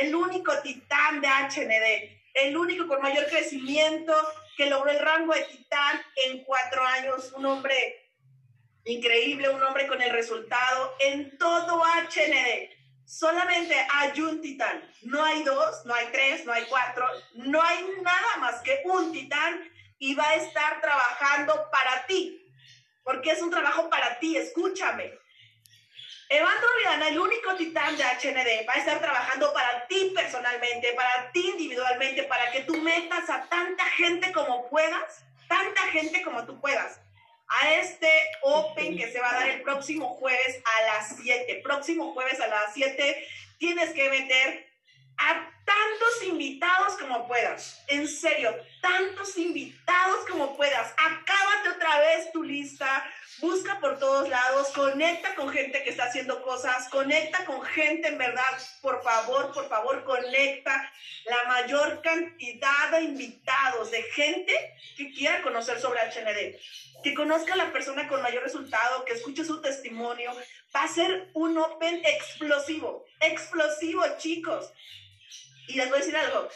El 0.02 0.14
único 0.14 0.52
titán 0.62 1.22
de 1.22 1.28
HND, 1.28 2.20
el 2.34 2.58
único 2.58 2.88
con 2.88 3.02
mayor 3.02 3.28
crecimiento 3.28 4.14
que 4.58 4.70
logró 4.70 4.92
el 4.92 5.00
rango 5.00 5.34
de 5.34 5.44
titán 5.44 6.02
en 6.26 6.44
cuatro 6.44 6.84
años. 6.84 7.32
Un 7.34 7.46
hombre 7.46 8.12
increíble, 8.84 9.50
un 9.50 9.64
hombre 9.64 9.88
con 9.88 10.02
el 10.02 10.12
resultado 10.12 10.96
en 11.00 11.38
todo 11.38 11.82
HND. 11.84 12.85
Solamente 13.06 13.76
hay 13.92 14.20
un 14.22 14.42
titán. 14.42 14.84
No 15.04 15.24
hay 15.24 15.44
dos, 15.44 15.86
no 15.86 15.94
hay 15.94 16.08
tres, 16.12 16.46
no 16.46 16.54
hay 16.54 16.66
cuatro. 16.66 17.08
No 17.34 17.62
hay 17.62 17.86
nada 18.02 18.38
más 18.38 18.62
que 18.62 18.82
un 18.86 19.12
titán 19.12 19.72
y 20.00 20.14
va 20.16 20.28
a 20.28 20.36
estar 20.36 20.82
trabajando 20.82 21.70
para 21.72 22.06
ti, 22.06 22.46
porque 23.04 23.32
es 23.32 23.42
un 23.42 23.50
trabajo 23.50 23.90
para 23.90 24.20
ti, 24.20 24.36
escúchame. 24.36 25.14
Evandro 26.28 26.68
Viana, 26.80 27.08
el 27.10 27.20
único 27.20 27.56
titán 27.56 27.96
de 27.96 28.04
HND, 28.04 28.68
va 28.68 28.74
a 28.74 28.80
estar 28.80 29.00
trabajando 29.00 29.54
para 29.54 29.86
ti 29.88 30.12
personalmente, 30.16 30.94
para 30.94 31.32
ti 31.32 31.50
individualmente, 31.52 32.24
para 32.24 32.52
que 32.52 32.62
tú 32.62 32.76
metas 32.82 33.30
a 33.30 33.48
tanta 33.48 33.86
gente 33.92 34.32
como 34.32 34.68
puedas, 34.70 35.24
tanta 35.48 35.82
gente 35.92 36.24
como 36.24 36.46
tú 36.46 36.60
puedas, 36.60 37.00
a 37.48 37.74
este 37.74 38.10
Open 38.42 38.98
que 38.98 39.12
se 39.12 39.20
va 39.20 39.32
a 39.32 39.40
dar 39.40 39.50
el 39.50 39.62
próximo 39.62 40.10
jueves 40.16 40.62
a 40.64 40.86
las 40.86 41.16
7. 41.22 41.62
Próximo 41.64 42.14
jueves 42.14 42.40
a 42.40 42.48
las 42.48 42.74
7 42.74 43.28
tienes 43.58 43.92
que 43.92 44.10
meter 44.10 44.68
a 45.18 45.52
tantos 45.66 46.24
invitados 46.28 46.94
como 47.00 47.28
puedas. 47.28 47.84
En 47.88 48.08
serio, 48.08 48.56
tantos 48.82 49.38
invitados 49.38 50.26
como 50.30 50.56
puedas. 50.56 50.92
Acábate 50.92 51.70
otra 51.76 52.00
vez 52.00 52.32
tu 52.32 52.44
lista. 52.44 53.04
Busca 53.40 53.80
por 53.80 54.00
todos 54.00 54.30
lados. 54.30 54.70
Conecta 54.70 55.36
con 55.36 55.50
gente 55.50 55.84
que 55.84 55.90
está 55.90 56.06
haciendo 56.06 56.42
cosas. 56.44 56.88
Conecta 56.90 57.44
con 57.46 57.62
gente 57.64 58.08
en 58.08 58.18
verdad. 58.18 58.44
Por 58.82 59.04
favor, 59.04 59.52
por 59.54 59.68
favor, 59.68 60.04
conecta 60.04 60.92
la 61.26 61.44
mayor 61.50 62.02
cantidad 62.02 62.92
de 62.92 63.02
invitados, 63.02 63.92
de 63.92 64.04
gente 64.04 64.54
que 64.96 65.12
quiera 65.12 65.42
conocer 65.42 65.80
sobre 65.80 66.00
HND. 66.02 66.56
Que 67.04 67.14
conozca 67.14 67.54
a 67.54 67.58
la 67.58 67.74
persona 67.74 68.08
con 68.08 68.22
mayor 68.22 68.44
resultado, 68.44 69.04
que 69.06 69.14
escuche 69.14 69.44
su 69.44 69.62
testimonio. 69.62 70.32
Va 70.76 70.84
a 70.84 70.88
ser 70.88 71.30
un 71.34 71.58
Open 71.58 72.02
explosivo. 72.06 73.06
Explosivo, 73.20 74.04
chicos. 74.18 74.72
Y 75.68 75.74
les 75.74 75.90
voy 75.90 75.98
a 75.98 76.00
decir 76.00 76.18
algo, 76.18 76.50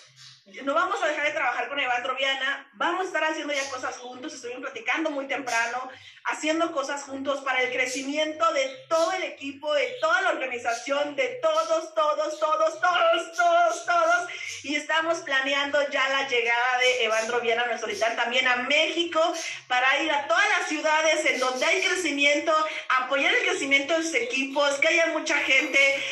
no 0.63 0.73
vamos 0.73 1.01
a 1.01 1.07
dejar 1.07 1.27
de 1.27 1.31
trabajar 1.31 1.69
con 1.69 1.79
Evandro 1.79 2.15
Viana, 2.15 2.69
vamos 2.73 3.01
a 3.01 3.05
estar 3.05 3.23
haciendo 3.23 3.53
ya 3.53 3.69
cosas 3.69 3.97
juntos, 3.97 4.33
estuvimos 4.33 4.63
platicando 4.63 5.11
muy 5.11 5.27
temprano, 5.27 5.89
haciendo 6.25 6.71
cosas 6.71 7.03
juntos 7.03 7.41
para 7.41 7.61
el 7.61 7.71
crecimiento 7.71 8.51
de 8.53 8.85
todo 8.87 9.11
el 9.13 9.23
equipo, 9.23 9.73
de 9.73 9.97
toda 10.01 10.21
la 10.21 10.29
organización, 10.29 11.15
de 11.15 11.39
todos, 11.41 11.93
todos, 11.93 12.39
todos, 12.39 12.79
todos, 12.79 13.35
todos, 13.35 13.85
todos. 13.85 14.29
Y 14.63 14.75
estamos 14.75 15.19
planeando 15.19 15.79
ya 15.89 16.07
la 16.09 16.27
llegada 16.27 16.77
de 16.79 17.05
Evandro 17.05 17.39
Viana, 17.41 17.65
nuestro 17.65 17.89
titán, 17.89 18.15
también 18.15 18.47
a 18.47 18.57
México, 18.57 19.21
para 19.67 20.01
ir 20.01 20.11
a 20.11 20.27
todas 20.27 20.49
las 20.57 20.67
ciudades 20.67 21.25
en 21.25 21.39
donde 21.39 21.65
hay 21.65 21.81
crecimiento, 21.81 22.53
apoyar 22.99 23.33
el 23.33 23.47
crecimiento 23.47 23.95
de 23.95 24.03
sus 24.03 24.15
equipos, 24.15 24.75
que 24.75 24.87
haya 24.87 25.07
mucha 25.07 25.37
gente 25.37 26.03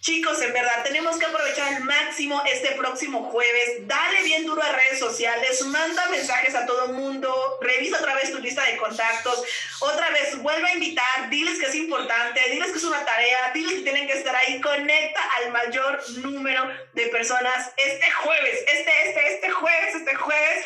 Chicos, 0.00 0.40
en 0.40 0.54
verdad, 0.54 0.82
tenemos 0.82 1.18
que 1.18 1.26
aprovechar 1.26 1.74
al 1.74 1.84
máximo 1.84 2.42
este 2.46 2.70
próximo 2.72 3.24
jueves. 3.24 3.86
Dale 3.86 4.22
bien 4.22 4.46
duro 4.46 4.62
a 4.62 4.72
redes 4.72 4.98
sociales, 4.98 5.60
manda 5.66 6.08
mensajes 6.08 6.54
a 6.54 6.64
todo 6.64 6.86
el 6.86 6.92
mundo, 6.94 7.58
revisa 7.60 7.98
otra 7.98 8.14
vez 8.14 8.32
tu 8.32 8.38
lista 8.38 8.64
de 8.64 8.78
contactos, 8.78 9.44
otra 9.80 10.08
vez 10.08 10.40
vuelve 10.40 10.70
a 10.70 10.72
invitar, 10.72 11.28
diles 11.28 11.58
que 11.58 11.66
es 11.66 11.74
importante, 11.74 12.40
diles 12.50 12.72
que 12.72 12.78
es 12.78 12.84
una 12.84 13.04
tarea, 13.04 13.50
diles 13.52 13.74
que 13.74 13.82
tienen 13.82 14.06
que 14.06 14.14
estar 14.14 14.34
ahí, 14.36 14.58
conecta 14.62 15.20
al 15.36 15.52
mayor 15.52 16.02
número 16.20 16.66
de 16.94 17.06
personas 17.08 17.70
este 17.76 18.10
jueves, 18.10 18.64
este, 18.68 19.08
este, 19.08 19.34
este 19.34 19.50
jueves, 19.50 19.94
este 19.96 20.14
jueves. 20.14 20.64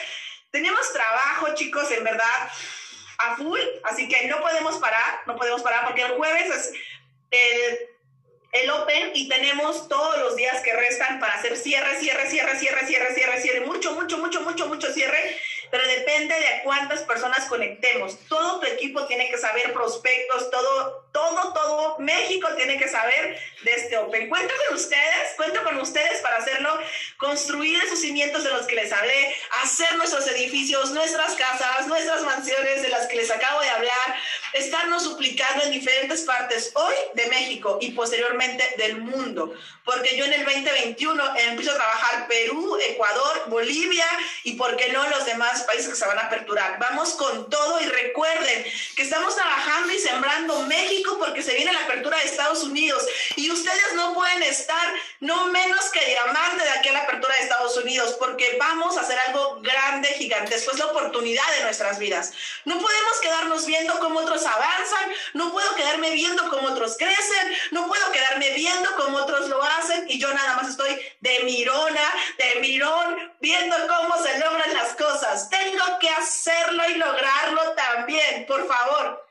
Tenemos 0.53 0.93
trabajo, 0.93 1.53
chicos, 1.57 1.91
en 1.91 2.05
verdad, 2.05 2.51
a 3.19 3.35
full, 3.35 3.61
así 3.83 4.09
que 4.09 4.29
no 4.29 4.41
podemos 4.41 4.77
parar, 4.79 5.23
no 5.27 5.35
podemos 5.35 5.61
parar 5.63 5.87
porque 5.87 6.03
el 6.03 6.13
jueves 6.13 6.55
es 6.55 6.73
el 7.33 7.94
el 8.55 8.71
Open 8.71 9.11
y 9.15 9.29
tenemos 9.29 9.89
todos 9.89 10.19
los 10.21 10.37
días 10.37 10.63
que 10.63 10.73
restan 10.75 11.19
para 11.19 11.35
hacer 11.35 11.57
cierre, 11.57 11.99
cierre, 11.99 12.31
cierre, 12.31 12.57
cierre, 12.57 12.87
cierre, 12.87 13.15
cierre, 13.15 13.41
cierre, 13.41 13.61
mucho, 13.67 13.95
mucho, 13.95 14.19
mucho, 14.19 14.43
mucho, 14.43 14.69
mucho 14.69 14.93
cierre, 14.93 15.37
pero 15.71 15.87
depende 15.87 16.35
de 16.35 16.61
cuántas 16.65 17.01
personas 17.01 17.47
conectemos. 17.47 18.19
Todo 18.29 18.61
tu 18.61 18.67
equipo 18.67 19.07
tiene 19.07 19.31
que 19.31 19.39
saber 19.39 19.73
prospectos, 19.73 20.51
todo, 20.51 21.07
todo, 21.13 21.53
todo 21.53 21.99
México 21.99 22.49
tiene 22.57 22.79
que 22.79 22.89
saber 22.89 23.39
de 23.63 23.73
este 23.73 23.97
Open. 23.97 24.29
Cuento 24.29 24.53
con 24.67 24.77
ustedes, 24.77 25.35
cuento 25.37 25.63
con 25.65 25.79
ustedes 25.79 26.21
para 26.21 26.37
hacerlo, 26.37 26.79
construir 27.17 27.83
esos 27.83 28.01
cimientos 28.01 28.45
de 28.45 28.51
los 28.51 28.67
que 28.67 28.77
les 28.77 28.93
hablé, 28.93 29.35
hacer 29.63 29.97
nuestros 29.97 30.27
edificios, 30.29 30.91
nuestras 30.91 31.35
casas, 31.35 31.87
nuestras 31.87 32.23
mansiones 32.23 32.83
de 32.83 32.89
las 32.89 33.07
que 33.07 33.17
les 33.17 33.31
acabo 33.31 33.61
de 33.61 33.71
hablar, 33.71 34.17
estarnos 34.53 35.03
suplicando 35.05 35.65
en 35.65 35.73
diferentes 35.73 36.23
partes 36.23 36.73
hoy 36.75 36.95
de 37.15 37.27
México 37.27 37.79
y 37.81 37.93
posteriormente 37.93 38.65
del 38.77 38.99
mundo, 38.99 39.55
porque 39.85 40.17
yo 40.17 40.25
en 40.25 40.33
el 40.33 40.45
2021 40.45 41.37
empiezo 41.37 41.73
a 41.73 41.77
trabajar 41.77 42.29
Perú, 42.29 42.79
Ecuador, 42.89 43.45
Bolivia 43.49 44.07
y 44.43 44.55
por 44.55 44.77
qué 44.77 44.91
no 44.93 45.09
los 45.09 45.25
demás 45.27 45.54
países 45.63 45.89
que 45.89 45.97
se 45.97 46.07
van 46.07 46.19
a 46.19 46.23
aperturar. 46.23 46.79
Vamos 46.79 47.15
con 47.15 47.49
todo 47.51 47.81
y 47.81 47.87
recuerden 47.87 48.65
que 48.97 49.03
estamos 49.03 49.35
trabajando 49.35 49.93
y 49.93 49.99
sembrando 49.99 50.61
México 50.63 51.17
porque 51.19 51.43
se 51.43 51.55
viene 51.55 51.73
la 51.73 51.81
apertura 51.81 52.19
de 52.19 52.25
Estados 52.25 52.63
Unidos 52.65 53.05
y 53.37 53.51
ustedes 53.51 53.95
no 53.95 54.15
pueden 54.15 54.43
estar 54.43 54.93
no 55.21 55.47
menos 55.47 55.91
que 55.91 56.05
diamante 56.05 56.65
de 56.65 56.71
aquí 56.71 56.89
a 56.89 56.93
la 56.93 57.03
apertura 57.03 57.35
de 57.37 57.45
Estados 57.45 57.77
Unidos 57.77 58.17
porque 58.19 58.57
vamos 58.59 58.97
a 58.97 59.03
hacer 59.03 59.19
algo 59.27 59.61
grande, 59.61 60.09
gigantesco, 60.09 60.73
es 60.73 60.79
la 60.79 60.87
oportunidad 60.87 61.45
de 61.57 61.65
nuestras 61.65 61.99
vidas. 61.99 62.33
No 62.65 62.79
podemos 62.79 63.21
quedarnos 63.21 63.67
viendo 63.67 63.99
cómo 64.01 64.21
otros 64.21 64.45
avanzan, 64.45 65.13
no 65.35 65.53
puedo 65.53 65.75
quedarme 65.75 66.11
viendo 66.11 66.49
cómo 66.51 66.69
otros 66.69 66.97
crecen, 66.97 67.53
no 67.71 67.87
puedo 67.87 68.13
quedarme 68.13 68.51
viendo 68.51 68.95
cómo 68.97 69.19
otros 69.19 69.49
lo 69.49 69.63
hacen 69.63 70.05
y 70.09 70.19
yo 70.19 70.33
nada 70.33 70.57
más 70.57 70.69
estoy 70.69 70.99
de 71.21 71.41
mirona, 71.45 72.13
de 72.39 72.61
mirón, 72.61 73.33
viendo 73.41 73.77
cómo 73.87 74.23
se 74.23 74.39
logran 74.39 74.75
las 74.75 74.95
cosas. 74.95 75.44
Tengo 75.51 75.99
que 76.01 76.11
hacerlo 76.11 76.89
y 76.91 76.95
lograrlo 76.95 77.73
también, 77.73 78.47
por 78.47 78.67
favor. 78.67 79.27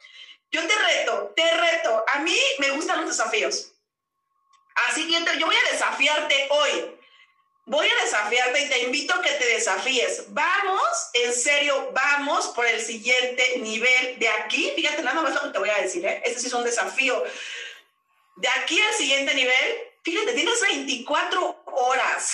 Yo 0.52 0.62
te 0.68 0.76
reto, 0.76 1.34
te 1.36 1.58
reto. 1.58 2.06
A 2.14 2.20
mí 2.20 2.38
me 2.60 2.70
gustan 2.72 3.02
los 3.02 3.18
desafíos. 3.18 3.72
Así 4.90 5.08
que 5.08 5.40
yo 5.40 5.46
voy 5.46 5.56
a 5.56 5.72
desafiarte 5.72 6.48
hoy. 6.50 7.00
Voy 7.66 7.88
a 7.88 8.04
desafiarte 8.04 8.60
y 8.60 8.70
te 8.70 8.84
invito 8.84 9.14
a 9.14 9.22
que 9.22 9.32
te 9.32 9.46
desafíes. 9.46 10.26
Vamos, 10.34 10.82
en 11.14 11.34
serio, 11.34 11.92
vamos 11.94 12.48
por 12.48 12.66
el 12.66 12.82
siguiente 12.82 13.60
nivel 13.60 14.20
de 14.20 14.28
aquí. 14.28 14.74
Fíjate 14.76 15.02
nada 15.02 15.22
más 15.22 15.34
lo 15.34 15.42
que 15.44 15.50
te 15.50 15.60
voy 15.60 15.70
a 15.70 15.82
decir, 15.82 16.06
¿eh? 16.06 16.22
Este 16.26 16.42
sí 16.42 16.48
es 16.48 16.54
un 16.54 16.66
desafío. 16.66 17.24
De 18.36 18.50
aquí 18.50 18.80
al 18.82 18.94
siguiente 18.96 19.34
nivel, 19.34 19.93
Fíjate, 20.04 20.34
tienes 20.34 20.60
24 20.60 21.64
horas. 21.66 22.34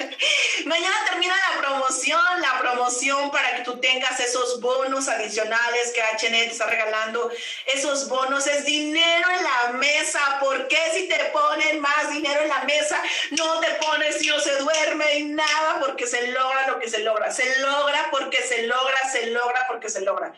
Mañana 0.66 0.96
termina 1.08 1.36
la 1.50 1.60
promoción, 1.60 2.20
la 2.40 2.58
promoción 2.58 3.30
para 3.30 3.56
que 3.56 3.62
tú 3.62 3.78
tengas 3.78 4.18
esos 4.18 4.60
bonos 4.60 5.06
adicionales 5.06 5.92
que 5.94 6.00
HN 6.00 6.32
te 6.32 6.46
está 6.46 6.66
regalando. 6.66 7.30
Esos 7.72 8.08
bonos 8.08 8.48
es 8.48 8.64
dinero 8.64 9.28
en 9.30 9.44
la 9.44 9.78
mesa. 9.78 10.38
¿Por 10.40 10.66
qué 10.66 10.78
si 10.94 11.06
te 11.06 11.16
ponen 11.26 11.80
más 11.80 12.10
dinero 12.10 12.40
en 12.40 12.48
la 12.48 12.64
mesa 12.64 13.00
no 13.30 13.60
te 13.60 13.68
pones 13.74 14.18
si 14.18 14.26
no 14.26 14.40
se 14.40 14.56
duerme 14.56 15.18
y 15.18 15.24
nada? 15.26 15.78
Porque 15.78 16.08
se 16.08 16.32
logra 16.32 16.66
lo 16.66 16.80
que 16.80 16.90
se 16.90 16.98
logra. 17.04 17.30
Se 17.30 17.60
logra 17.60 18.08
porque 18.10 18.42
se 18.42 18.64
logra, 18.64 18.98
se 19.12 19.26
logra 19.26 19.64
porque 19.68 19.88
se 19.88 20.00
logra. 20.00 20.34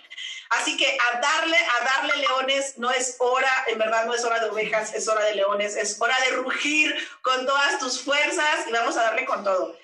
Así 0.51 0.77
que 0.77 0.87
a 0.87 1.21
darle, 1.21 1.57
a 1.57 1.85
darle 1.85 2.17
leones, 2.17 2.79
no 2.79 2.91
es 2.91 3.17
hora, 3.19 3.51
en 3.67 3.79
verdad 3.79 4.07
no 4.07 4.15
es 4.15 4.25
hora 4.25 4.41
de 4.41 4.51
ovejas, 4.51 4.95
es 4.95 5.07
hora 5.09 5.25
de 5.25 5.35
leones, 5.35 5.77
es 5.77 6.01
hora 6.01 6.17
de 6.21 6.37
rugir 6.37 6.95
con 7.23 7.45
todas 7.47 7.79
tus 7.79 8.01
fuerzas 8.01 8.67
y 8.67 8.73
vamos 8.73 8.97
a 8.97 9.03
darle 9.03 9.25
con 9.27 9.45
todo. 9.45 9.77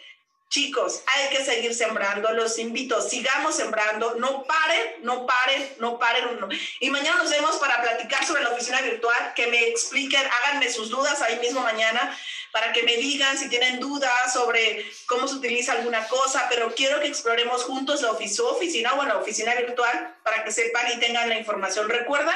Chicos, 0.54 1.02
hay 1.08 1.36
que 1.36 1.44
seguir 1.44 1.74
sembrando, 1.74 2.30
los 2.30 2.60
invito, 2.60 3.02
sigamos 3.02 3.56
sembrando, 3.56 4.14
no 4.14 4.44
paren, 4.44 5.02
no 5.02 5.26
paren, 5.26 5.68
no 5.80 5.98
paren. 5.98 6.38
No. 6.38 6.48
Y 6.78 6.90
mañana 6.90 7.20
nos 7.20 7.30
vemos 7.32 7.56
para 7.56 7.82
platicar 7.82 8.24
sobre 8.24 8.44
la 8.44 8.50
oficina 8.50 8.80
virtual, 8.80 9.32
que 9.34 9.48
me 9.48 9.66
expliquen, 9.66 10.22
háganme 10.24 10.70
sus 10.70 10.90
dudas 10.90 11.20
ahí 11.22 11.40
mismo 11.40 11.60
mañana, 11.60 12.16
para 12.52 12.72
que 12.72 12.84
me 12.84 12.96
digan 12.98 13.36
si 13.36 13.48
tienen 13.48 13.80
dudas 13.80 14.32
sobre 14.32 14.86
cómo 15.06 15.26
se 15.26 15.34
utiliza 15.34 15.72
alguna 15.72 16.06
cosa, 16.06 16.46
pero 16.48 16.72
quiero 16.72 17.00
que 17.00 17.08
exploremos 17.08 17.64
juntos 17.64 18.00
la 18.02 18.12
oficina 18.12 18.94
o 18.94 19.04
la 19.04 19.16
oficina 19.16 19.56
virtual 19.56 20.18
para 20.22 20.44
que 20.44 20.52
sepan 20.52 20.86
y 20.92 21.00
tengan 21.00 21.30
la 21.30 21.36
información. 21.36 21.88
Recuerda 21.88 22.32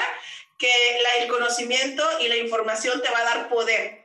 que 0.59 0.73
el 1.21 1.29
conocimiento 1.29 2.03
y 2.19 2.27
la 2.27 2.37
información 2.37 3.01
te 3.01 3.11
va 3.11 3.19
a 3.21 3.25
dar 3.25 3.49
poder 3.49 3.98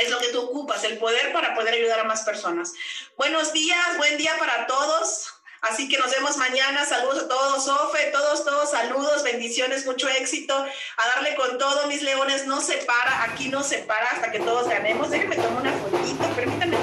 es 0.00 0.10
lo 0.10 0.18
que 0.18 0.28
tú 0.28 0.40
ocupas, 0.40 0.84
el 0.84 0.98
poder 0.98 1.32
para 1.32 1.54
poder 1.54 1.74
ayudar 1.74 2.00
a 2.00 2.04
más 2.04 2.22
personas. 2.22 2.72
Buenos 3.16 3.52
días, 3.52 3.96
buen 3.98 4.16
día 4.16 4.32
para 4.38 4.66
todos. 4.66 5.34
Así 5.62 5.88
que 5.88 5.98
nos 5.98 6.10
vemos 6.10 6.36
mañana. 6.38 6.86
Saludos 6.86 7.24
a 7.24 7.28
todos, 7.28 7.68
Ofe, 7.68 8.10
todos, 8.12 8.44
todos, 8.44 8.70
saludos, 8.70 9.22
bendiciones, 9.22 9.84
mucho 9.84 10.08
éxito. 10.08 10.54
A 10.54 11.08
darle 11.14 11.34
con 11.34 11.58
todo, 11.58 11.86
mis 11.86 12.02
leones. 12.02 12.46
No 12.46 12.60
se 12.60 12.78
para, 12.78 13.24
aquí 13.24 13.48
no 13.48 13.62
se 13.62 13.78
para 13.78 14.10
hasta 14.10 14.32
que 14.32 14.38
todos 14.40 14.68
ganemos. 14.68 15.10
Déjenme 15.10 15.36
tomar 15.36 15.60
una 15.60 15.72
fotito, 15.72 16.34
permítanme. 16.34 16.76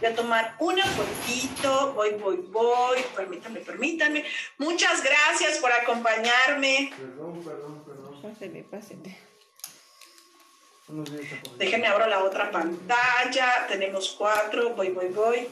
Voy 0.00 0.10
a 0.10 0.14
tomar 0.14 0.56
una 0.60 0.84
fotito. 0.86 1.92
Voy, 1.92 2.12
voy, 2.12 2.36
voy. 2.48 3.04
Permítanme, 3.14 3.60
permítanme. 3.60 4.24
Muchas 4.56 5.02
gracias 5.02 5.58
por 5.58 5.70
acompañarme. 5.70 6.94
Perdón, 6.96 7.44
perdón, 7.44 7.84
perdón. 7.84 8.22
Pásale, 8.22 8.64
pásale. 8.64 9.29
Déjenme 11.58 11.86
abro 11.86 12.06
la 12.06 12.24
otra 12.24 12.50
pantalla. 12.50 13.66
Tenemos 13.68 14.14
cuatro. 14.18 14.74
Voy, 14.74 14.90
voy, 14.90 15.08
voy. 15.08 15.48